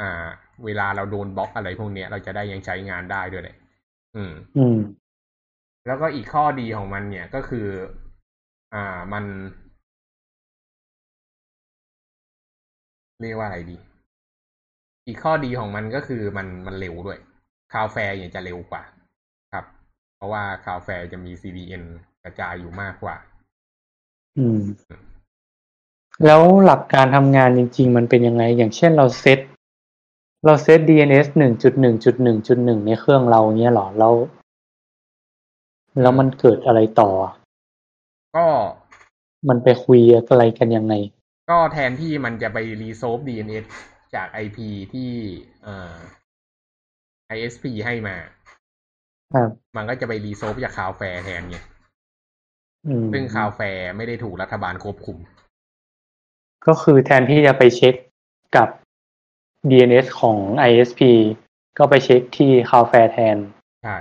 [0.00, 0.26] อ่า
[0.64, 3.56] เวลาเราโดนบล็อกอะไรพวกเนี้ยเราจะได้ยังใช้งานได้ด้วยแหละ
[4.16, 4.78] อืม อืม
[5.86, 7.66] แล้วก็อีกข้อดีของมันเนี่ยก็คือ
[8.74, 9.24] อ่ามัน
[13.20, 13.78] เรียกว่าอะไรดี
[15.06, 17.18] อีกข้อดีของมันก็คือมันมันเร็วด้วย
[17.72, 18.82] Cloudflare เนี่ยจะเร็วกว่า
[19.52, 19.64] ครับ
[20.16, 21.84] เพราะว่าคา flare จะมี CDN
[22.24, 23.16] กระจายอยู่มากกว่า
[24.38, 24.60] อืม
[26.26, 29.38] แล้วหลักการทำงานจริง ๆ มันเป็นยังไง อย่างเช่นเราเซต
[30.44, 34.14] เราเซต DNS หนึ่งจุดหนึ่งจุดหนึ่งจุดหนึ่งในเครื่องเราเนี้ยหรอแล้ว
[36.00, 37.10] แล้วมันเกิดอะไรต่อ
[38.36, 38.46] ก็
[39.48, 40.00] มันไปคุย
[40.30, 40.94] อะไรกันยังไง
[41.50, 43.64] ก็แทนที่มันจะไปรีโซฟ DNS
[44.14, 44.58] จาก IP
[44.94, 45.10] ที่
[45.62, 45.96] เอ่อ
[47.36, 48.16] ISP ให้มา
[49.34, 51.69] ครับ มันก็จะไปรีโซฟจากคาวแฟร์แทนไงอืม
[53.12, 55.18] ซึ่ง Cloudflare ไม่ได้ถูกรัฐบาลควบคุม
[56.66, 57.94] ก็คือแทนที่จะไปเช็ค
[58.56, 58.68] กับ
[59.70, 60.38] DNS ของ
[60.70, 61.00] ISP
[61.78, 63.36] ก็ไปเช็คที่ Cloudflare แทน
[63.84, 63.96] ใช่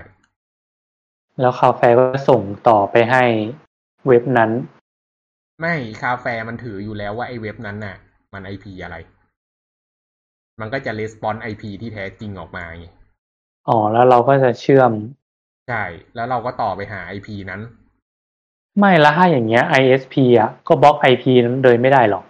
[1.39, 3.23] แล้ว Cloudflare ก็ส่งต่อไปให้
[4.07, 4.51] เว็บนั้น
[5.61, 7.97] ไม่ Cloudflare มันถืออยู่แล้วว่าไอ้เว็บนั้นน่ะ
[8.33, 8.95] มัน IP อะไร
[10.59, 12.85] มันก็จะ respond IP ที่แท้จริงออกมาไง
[13.67, 14.91] อ๋อ แล้วเราก็จะเชื่อม
[15.69, 15.83] ใช่
[16.15, 17.61] แล้วเราก็ต่อไปหา IP นั้น
[18.79, 22.23] ไม่ละถ้าอย่างเงี้ย ISP อะก็บล็อก IP นั้นเลยไม่ได้หรอก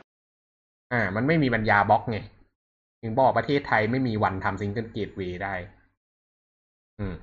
[0.93, 2.18] อ่า มันไม่มีปัญญาบล็อกไง
[3.02, 5.56] ถึงบอกประเทศไทยไม่มีวันทำซิงเกิลเกตเวย์ได้
[7.00, 7.16] อืม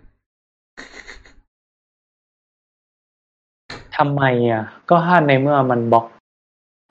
[3.96, 6.06] ทำไมอะ ก็ถ้าในเมื่อมันบล็อก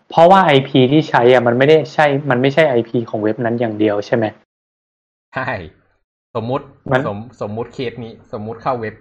[0.09, 4.25] เพราะว่า IP ที่ใช้อะ มันไม่ได้ใช่ มันไม่ใช่ IP ของเว็บนั้นอย่างเดียวใช่ไหม
[5.33, 5.49] ใช่
[6.36, 8.95] สมมุติมันสมสมมุติเคสนี้ สมมุติเข้าเว็บ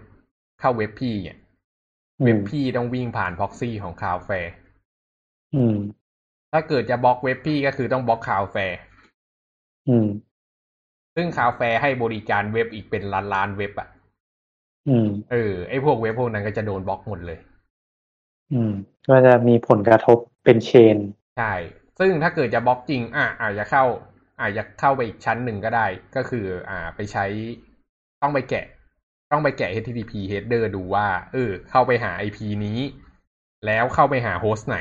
[0.60, 1.43] เข้าเว็บพี่เนี่ยอื
[2.22, 4.52] เว็บมพี่ต้องวิ่งผ่าน proxy ของ Cloudflare
[5.54, 5.76] อืม
[6.52, 8.78] ถ้าเกิดจะบล็อกเว็บพี่ก็คือต้องบล็อก Cloudflare
[9.88, 10.06] อืม
[11.16, 13.88] ซึ่ง Cloudflare ให้บริการเว็บอีกเป็นล้านล้านๆเว็บอะ
[14.88, 17.38] อืมเออไอพวกเว็บพวกนั้นก็จะโดนบล็อกหมดเลย
[18.52, 18.72] อืม
[19.08, 20.96] ก็จะมีผลกระทบเป็น chain
[21.38, 21.54] ใช่
[21.98, 23.84] ซึ่งถ้าเกิดจะบล็อกจริง อะอาจจะเข้า
[24.40, 25.86] อาจจะเข้าไปอีกชั้นหนึ่งก็ได้
[26.16, 27.24] ก็คือ อ่า ไปใช้
[28.22, 28.66] ต้องไปแกะ
[29.34, 32.80] ต้องไปแกะ HTTP header ดูว่า เออ เข้าไปหา IP นี้
[33.66, 34.78] แล้วเข้าไปหาโฮสต์ไหน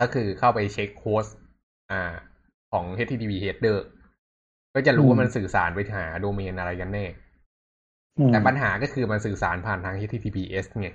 [0.00, 1.36] ก็คือเข้าไปเช็คโฮสต์
[1.90, 2.02] อ่า
[2.72, 3.78] ของ HTTP header
[4.74, 7.06] ก็จะรู้อืมว่ามันสื่อสารไปหาโดเมนอะไรกันแน่
[8.18, 10.88] อืมแต่ปัญหาก็คือมันสื่อสารผ่านทาง HTTPS ไง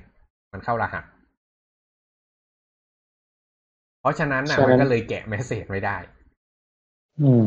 [0.54, 1.04] มันเข้ารหัส
[4.02, 5.98] เพราะฉะนั้นน่ะฉะนั้นมันก็เลยแกะเมสเซจไม่ได้
[7.22, 7.46] อืม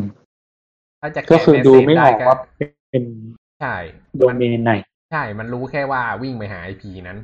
[1.01, 2.36] ถ้าจะก็แกะคือเมสดูเซจไม่อได้อกก็ว่า
[2.90, 3.05] เป็น
[3.61, 3.74] ใช่
[4.16, 4.72] โดเมนไหน
[5.11, 7.18] ใช่ มันรู้แค่ว่าวิ่งไปหา IP นั้น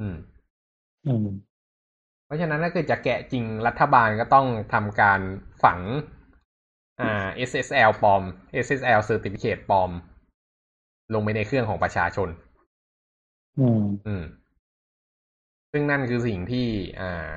[0.00, 0.16] อืม
[1.06, 1.26] อืม
[2.26, 5.20] เพราะฉะนั้นถ้าเกิดจะแกะจริงรัฐบาลก็ต้องทำการ
[5.62, 5.80] ฝัง
[7.00, 8.22] อ่า SSL ปลอม
[8.66, 9.90] SSL Certificate ปลอม
[11.14, 12.28] ลงไปในเครื่องของประชาชน
[13.58, 14.24] อืม อืม
[15.72, 16.66] ซึ่งนั่นคือสิ่งที่
[17.00, 17.34] อ่า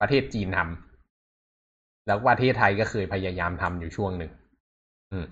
[0.00, 4.41] ประเทศจีนทำแล้วประเทศไทยก็เคยพยายามทำอยู่ช่วงหนึ่งอืม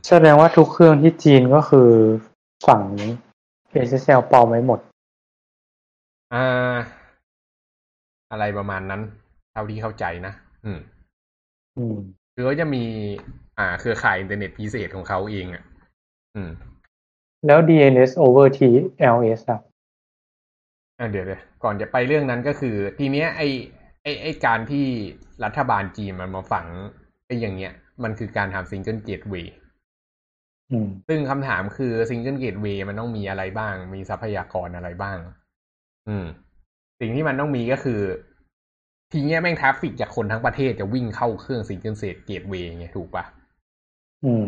[0.09, 1.91] แสดงว่าทุกเครื่องที่จีนก็คือ
[2.67, 2.83] ฝั่ง
[3.87, 4.81] SSL ปลอมไว้หมด
[6.35, 6.77] อ่า
[8.31, 9.03] อะไรประมาณนั้น
[9.53, 10.33] เท่าที่เข้าใจนะ
[10.65, 10.81] อืม
[11.79, 11.97] อืม
[12.35, 12.85] คือเขาจะมี
[13.59, 15.63] อ่า เครือข่ายอินเทอร์เน็ตพิเศษของเขาเองอะ
[16.37, 16.51] อืม
[17.47, 19.61] แล้ว DNS over TLS อะ
[20.99, 23.43] อะเดี๋ยวเดี๋ยวก่อนจะไปเรื่องนั้นก็คือ ทีเนี้ยไอ
[24.03, 24.87] ไอไอการที่
[25.45, 26.67] รัฐบาลจีนมันมาฝัง
[27.27, 27.73] ไออย่างเงี้ย
[28.03, 29.70] มันคือการทำซิงเกิลเกตเวย์อืม
[31.09, 35.19] ซึ่งคำถามคือซิงเกิลเกตเวย์มันต้องมีอะไรบ้าง มีทรัพยากรอะไรบ้าง
[36.09, 36.27] อืม
[37.01, 38.01] สิ่งที่มันต้องมีก็คือ
[39.13, 41.95] ทีเนี้ยแม่ง traffic จากคนทั้งประเทศจะวิ่งเข้าเครื่อง single
[42.27, 43.25] gateway ไงถูกปะ
[44.25, 44.45] อืม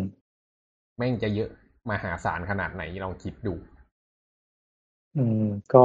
[0.96, 1.50] แม่งจะเยอะ
[1.90, 3.54] มหาศาลขนาดไหนลองคิดดู
[5.16, 5.44] อืม
[5.74, 5.84] ก็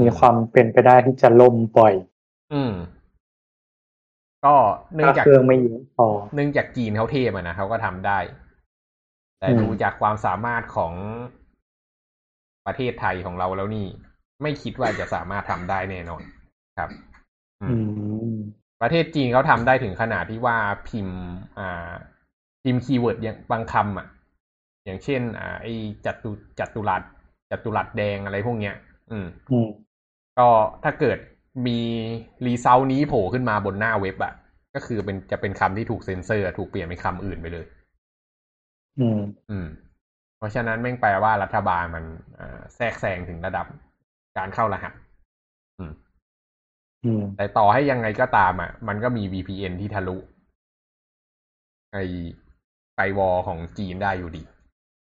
[0.00, 1.94] มีความเป็นไปได้ที่จะล่มปล่อย
[2.52, 2.72] อืม
[4.44, 4.54] ก็
[4.94, 8.18] เนื่องถ้าจากเครื่องไม่เยอะพอเนื่องจากจีนเขาเทพอะนะเขาก็ทำได้
[9.40, 10.92] แต่อืมดูจากความสามารถของ
[12.66, 13.86] ประเทศไทยของเราแล้วนี่
[14.42, 16.22] ไม่คิดว่าจะสามารถทำได้แน่นอน
[16.78, 16.90] ครับ
[17.62, 17.78] อือืม
[18.32, 18.32] ม
[18.82, 20.56] ประเทศจีนเขาทำได้ถึงขนาดที่ว่า
[20.88, 21.18] พิมพ์
[21.58, 21.90] อ่า
[22.64, 24.06] พิมพ์ keyword อย่างบางคำอะ
[24.84, 25.72] อย่างเช่น อ่า ไอ้
[26.04, 27.02] จัตุจัตุรัส
[27.50, 28.74] จัตุรัสแดงอะไรพวกเนี้ย
[29.10, 29.68] อืมอืม
[30.38, 30.48] ก็
[30.84, 31.18] ถ้าเกิด
[31.66, 31.78] มี
[32.46, 34.32] result นี้โผล่ขึ้นมาบนหน้าเว็บอะ
[34.74, 37.66] ก็คือเป็นจะเป็นคำที่ถูกเซ็นเซอร์ ถูกเปลี่ยนเป็นคำอื่นไปเลย
[39.00, 39.20] อืม
[39.50, 39.68] อืม
[40.36, 42.04] เพราะฉะนั้นแม่งแปลว่ารัฐบาลมัน
[42.40, 43.66] อ่าแทรกแซงถึงระดับ
[44.36, 44.92] การเข้ารหัส
[45.78, 45.92] อืม
[47.04, 50.16] อืม แต่ต่อให้ยังไงก็ตามอะ มันก็มี VPN ที่ทะลุ
[51.92, 51.98] ไอ
[52.94, 54.42] ไฟวอลของจีนได้อยู่ดี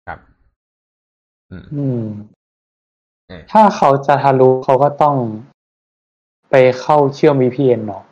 [0.08, 0.20] ครับ
[1.50, 2.04] อืมอืม
[3.28, 5.16] เออถ้าเขาจะทะลุเขาก็ต้อง
[6.50, 8.02] ไปเข้าเชื่อม VPN เนาะ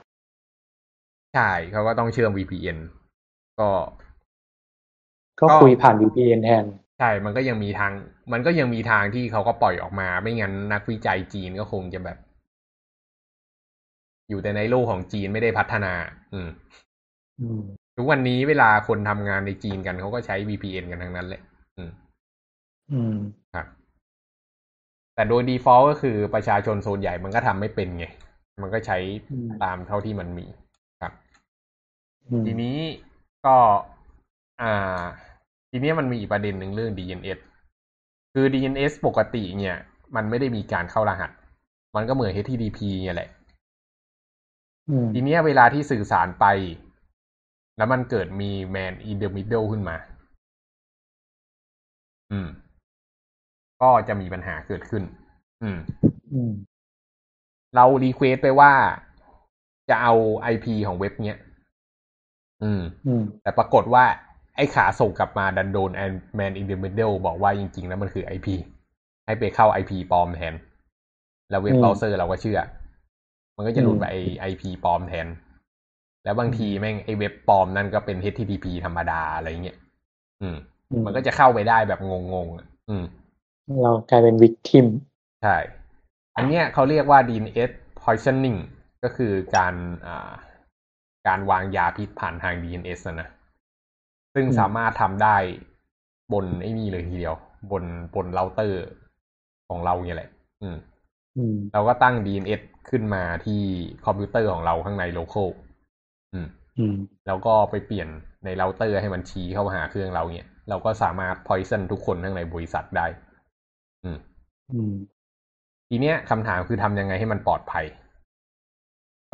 [1.35, 2.79] ใช่เขาก็ต้องเชื่อม VPN
[3.61, 3.69] ก็
[5.41, 6.65] ก็ก็คุยผ่าน VPN แทน
[6.99, 7.93] ใช่ มันก็ยังมีทาง
[8.33, 12.19] มันก็ยังมีทางที่เขาก็ปล่อยออกมา ไม่งั้นนักวิจัยจีนก็คงจะแบบ
[14.29, 15.93] อยู่แต่ในโลกของจีนไม่ได้พัฒนา
[16.33, 16.49] อืม
[17.41, 17.61] อืม
[17.97, 21.43] ทุกวันนี้เวลาคนทำงานในจีนกันเขาก็ใช้ VPN กันทั้งนั้นแหละ
[21.77, 21.91] อืม
[22.93, 23.15] อืม
[23.55, 23.67] ครับ
[25.15, 28.07] แต่โดย default ก็คือประชาชนโซนใหญ่มันก็ทำไม่เป็นไง
[28.63, 28.99] มันก็ใช้
[29.31, 30.47] อืมตามเท่าที่มันมี
[31.03, 31.13] ครับ
[32.31, 32.79] อืมทีนี้
[33.47, 33.57] ก็
[34.63, 35.03] อ่า
[35.77, 37.39] ทีนี้มันมีอีกประเด็นหนึ่งเรื่อง DNS
[38.35, 39.77] คือ DNS ปกติเนี่ย
[40.17, 41.31] มันไม่ได้มีการเข้ารหัส
[41.97, 43.31] มันก็เหมือน HTTP เนี่ยแหละ
[44.89, 46.47] อืมทีเนี้ยเวลาที่สื่อสารไป
[47.77, 49.97] แล้วมันเกิดมี man in the middle ขึ้นมา
[52.33, 52.49] อืม
[53.83, 55.03] ก็จะมีปัญหาเกิดขึ้น
[55.63, 55.79] อืม
[56.33, 56.53] อืม
[57.75, 58.73] เรา request ไปว่า
[59.91, 60.15] จะเอา
[60.53, 61.39] IP ของเว็บเนี้ย
[62.63, 64.05] อืมอืมแต่ปรากฏว่า
[64.57, 65.91] ไอ้ขาส่งกลับมาดันโดน
[66.39, 68.49] man in the middle บอกว่าจริงๆ แล้วมันคือ IP
[69.27, 70.55] ให้ไปเข้า IP ปลอมแทน
[71.51, 72.61] แล้วเว็บอืมเบราว์เซอร์เราก็เชื่อ
[73.57, 75.27] มันก็จะหลุดอืมไปไอ้ IP ปลอมแทน
[76.25, 79.79] แล้วบางทีแม่งไอ้เว็บปลอมนั่นก็เป็น HTTP ธรรมดาอะไรเงี้ย
[80.43, 80.57] อืม
[81.05, 82.01] มันก็จะเข้าไปได้แบบ
[82.33, 83.05] งงๆอะอืม
[83.83, 84.87] เรากลายเป็น victim
[85.43, 85.57] ใช่
[86.37, 87.71] อันเนี้ยเขาเรียกว่า DNS
[88.03, 88.59] poisoning
[89.05, 89.75] ก็คือการ
[90.07, 90.33] อ่า
[91.29, 93.29] การวางยาพิษผ่านทาง DNS อะนะ
[94.37, 95.37] ซึ่งอืมสามารถทำได้
[96.33, 97.35] บนไอ้นี่เลยทีเดียว
[97.71, 97.85] บน
[98.15, 98.83] บนเราเตอร์
[99.69, 100.31] ของเราเนี่ยแหละ
[100.63, 100.77] อืม
[101.37, 102.61] อืมเราก็ตั้ง DNS
[102.91, 103.63] ขึ้นมาที่
[104.07, 105.49] คอมพิวเตอร์ของเราข้างใน local
[106.33, 108.09] อืมอืม แล้วก็ไปเปลี่ยน
[108.45, 113.07] ในเราเตอร์ให้มันชี้เข้าหาเครื่องเราเนี่ย เราก็สามารถ poison ทุกคนข้างในบริษัทได้
[114.05, 114.19] อืม
[114.73, 114.93] อืม
[115.89, 117.87] ทีเนี้ยคำถามคือทำยังไงให้มันปลอดภัย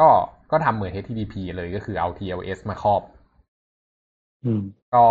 [0.01, 0.09] ก็
[0.51, 3.22] ก็ทำเหมือน HTTP เลยก็คือเอา TLS มาครอบอืม
[4.95, 5.05] ก็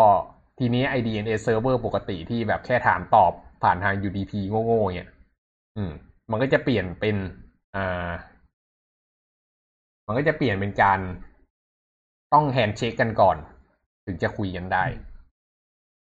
[0.59, 3.32] ทีนี้ไอ DNS server ปกติที่แบบแค่ถามตอบ
[3.63, 5.09] ผ่านทาง UDP โง่ๆเนี่ย
[5.77, 5.91] อืม
[6.32, 7.15] มันก็จะเปลี่ยนเป็น
[7.75, 8.09] อ่า
[10.07, 10.99] มันก็จะเปลี่ยนเป็นการ
[12.34, 13.38] ต้อง handshake กันก่อน
[14.05, 14.86] ถึงจะคุยกันได้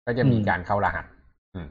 [0.06, 1.04] ก็จะมีอืมการเข้ารหัส
[1.54, 1.68] อืม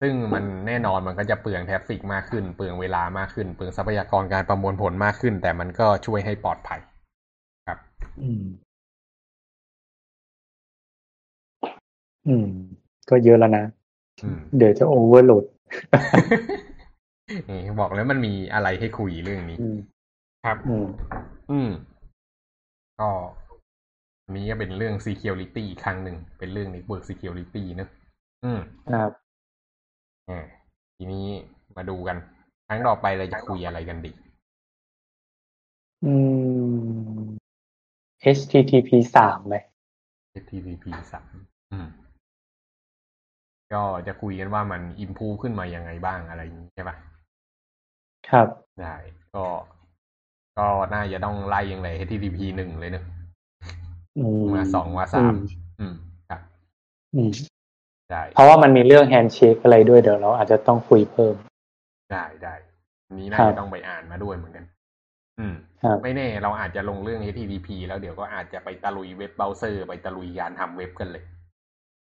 [0.00, 6.80] ซึ่งมันแน่นอนมันก็จะเปลือง traffic มากขึ้น เปลืองเวลามากขึ้น เปลืองทรัพยากรการประมวลผลมากขึ้น แต่มันก็ช่วยให้ปลอดภัย
[7.66, 7.78] ครับ
[8.22, 8.44] อืม
[12.28, 12.46] อืม
[13.10, 13.64] ก็เยอะแล้วนะ
[14.24, 15.44] อืมเดี๋ยวจะโอเวอร์โหลด
[17.48, 19.78] นี่บอกแล้วมันมีอะไรให้คุยเรื่องนี้อืม
[20.44, 20.86] ครับอืม
[21.50, 21.70] อืม
[23.00, 23.10] ก็
[24.24, 27.88] อันนี้ก็เป็นเรื่อง security อีกครั้งหนึ่ง เป็นเรื่อง network security เนอะ
[28.44, 28.60] อืม
[28.92, 29.10] ครับ
[30.28, 30.44] อ่า
[30.96, 31.26] ทีนี้
[31.76, 32.16] มาดูกัน
[32.66, 34.12] ครั้งต่อไปเราจะคุยอะไรกันดี
[36.04, 36.12] อื
[37.18, 37.20] ม
[38.36, 39.56] HTTP สามไหม
[40.42, 41.32] HTTP สาม
[41.72, 41.88] อืม
[43.74, 46.96] ก็จะคุยกันว่ามัน improve ขึ้นมายังไงบ้างอะไรอย่างนี้ใช่ปะ
[48.28, 48.48] ครับ
[48.80, 48.96] ได้
[49.34, 49.44] ก็
[50.58, 53.04] ก็น่าจะต้องไล่ยังไง HTTP หนึ่งเลยเนอะ
[54.18, 55.32] อืมมาสองมาสาม
[55.80, 55.94] อืม
[56.28, 56.40] ครับ
[57.14, 57.30] อืม
[58.10, 61.34] ได้เพราะว่ามันมีเรื่องแฮนด์เชคอะไรด้วยเดี๋ยวเราอาจจะต้องคุยเพิ่ม
[62.12, 62.54] ได้ได้
[63.06, 64.64] อันนี้น่าครัจะบต้องไปอ่านมาด้วยเหมือนกัน
[65.38, 71.24] อืมครับไม่แน่ เราอาจจะลงเรื่อง HTTP แล้วเดี๋ยวก็อาจจะไปตะลุยเว็บเบราว์เซอร์ ไปตะลุยการทำเว็บกันเลย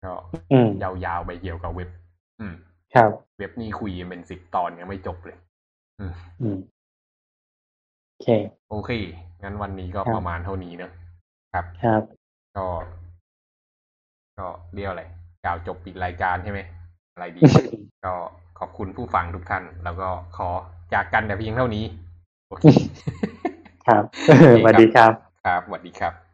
[0.05, 0.13] ก็
[0.51, 1.89] อืมยาวๆไปเกี่ยวกับเว็บ
[2.39, 2.55] อืม
[2.95, 5.37] ครับ เว็บนี้คุยกันเป็นสิบตอนยังไม่จบเลย
[5.99, 6.57] อืมอืม
[8.09, 8.27] โอเค
[8.69, 8.91] โอเค
[9.43, 10.91] งั้นวันนี้ก็ครับประมาณเท่านี้เนอะ
[11.53, 12.01] ครับ ครับ
[12.57, 12.65] ก็
[14.39, 15.03] ก็เรียกอะไร
[15.45, 16.59] กล่าวจบปิดรายการใช่ไหม
[17.13, 17.41] อะไรดี
[18.05, 18.13] ก็
[18.59, 20.49] ขอบคุณผู้ฟังทุกท่าน แล้วก็ขอ
[20.93, 21.85] จากกันแต่เพียงเท่านี้
[22.47, 22.65] โอเค
[23.87, 25.13] ครับโอเคครับสวัสดีครับ
[25.45, 26.26] ครับสวัสดีครับ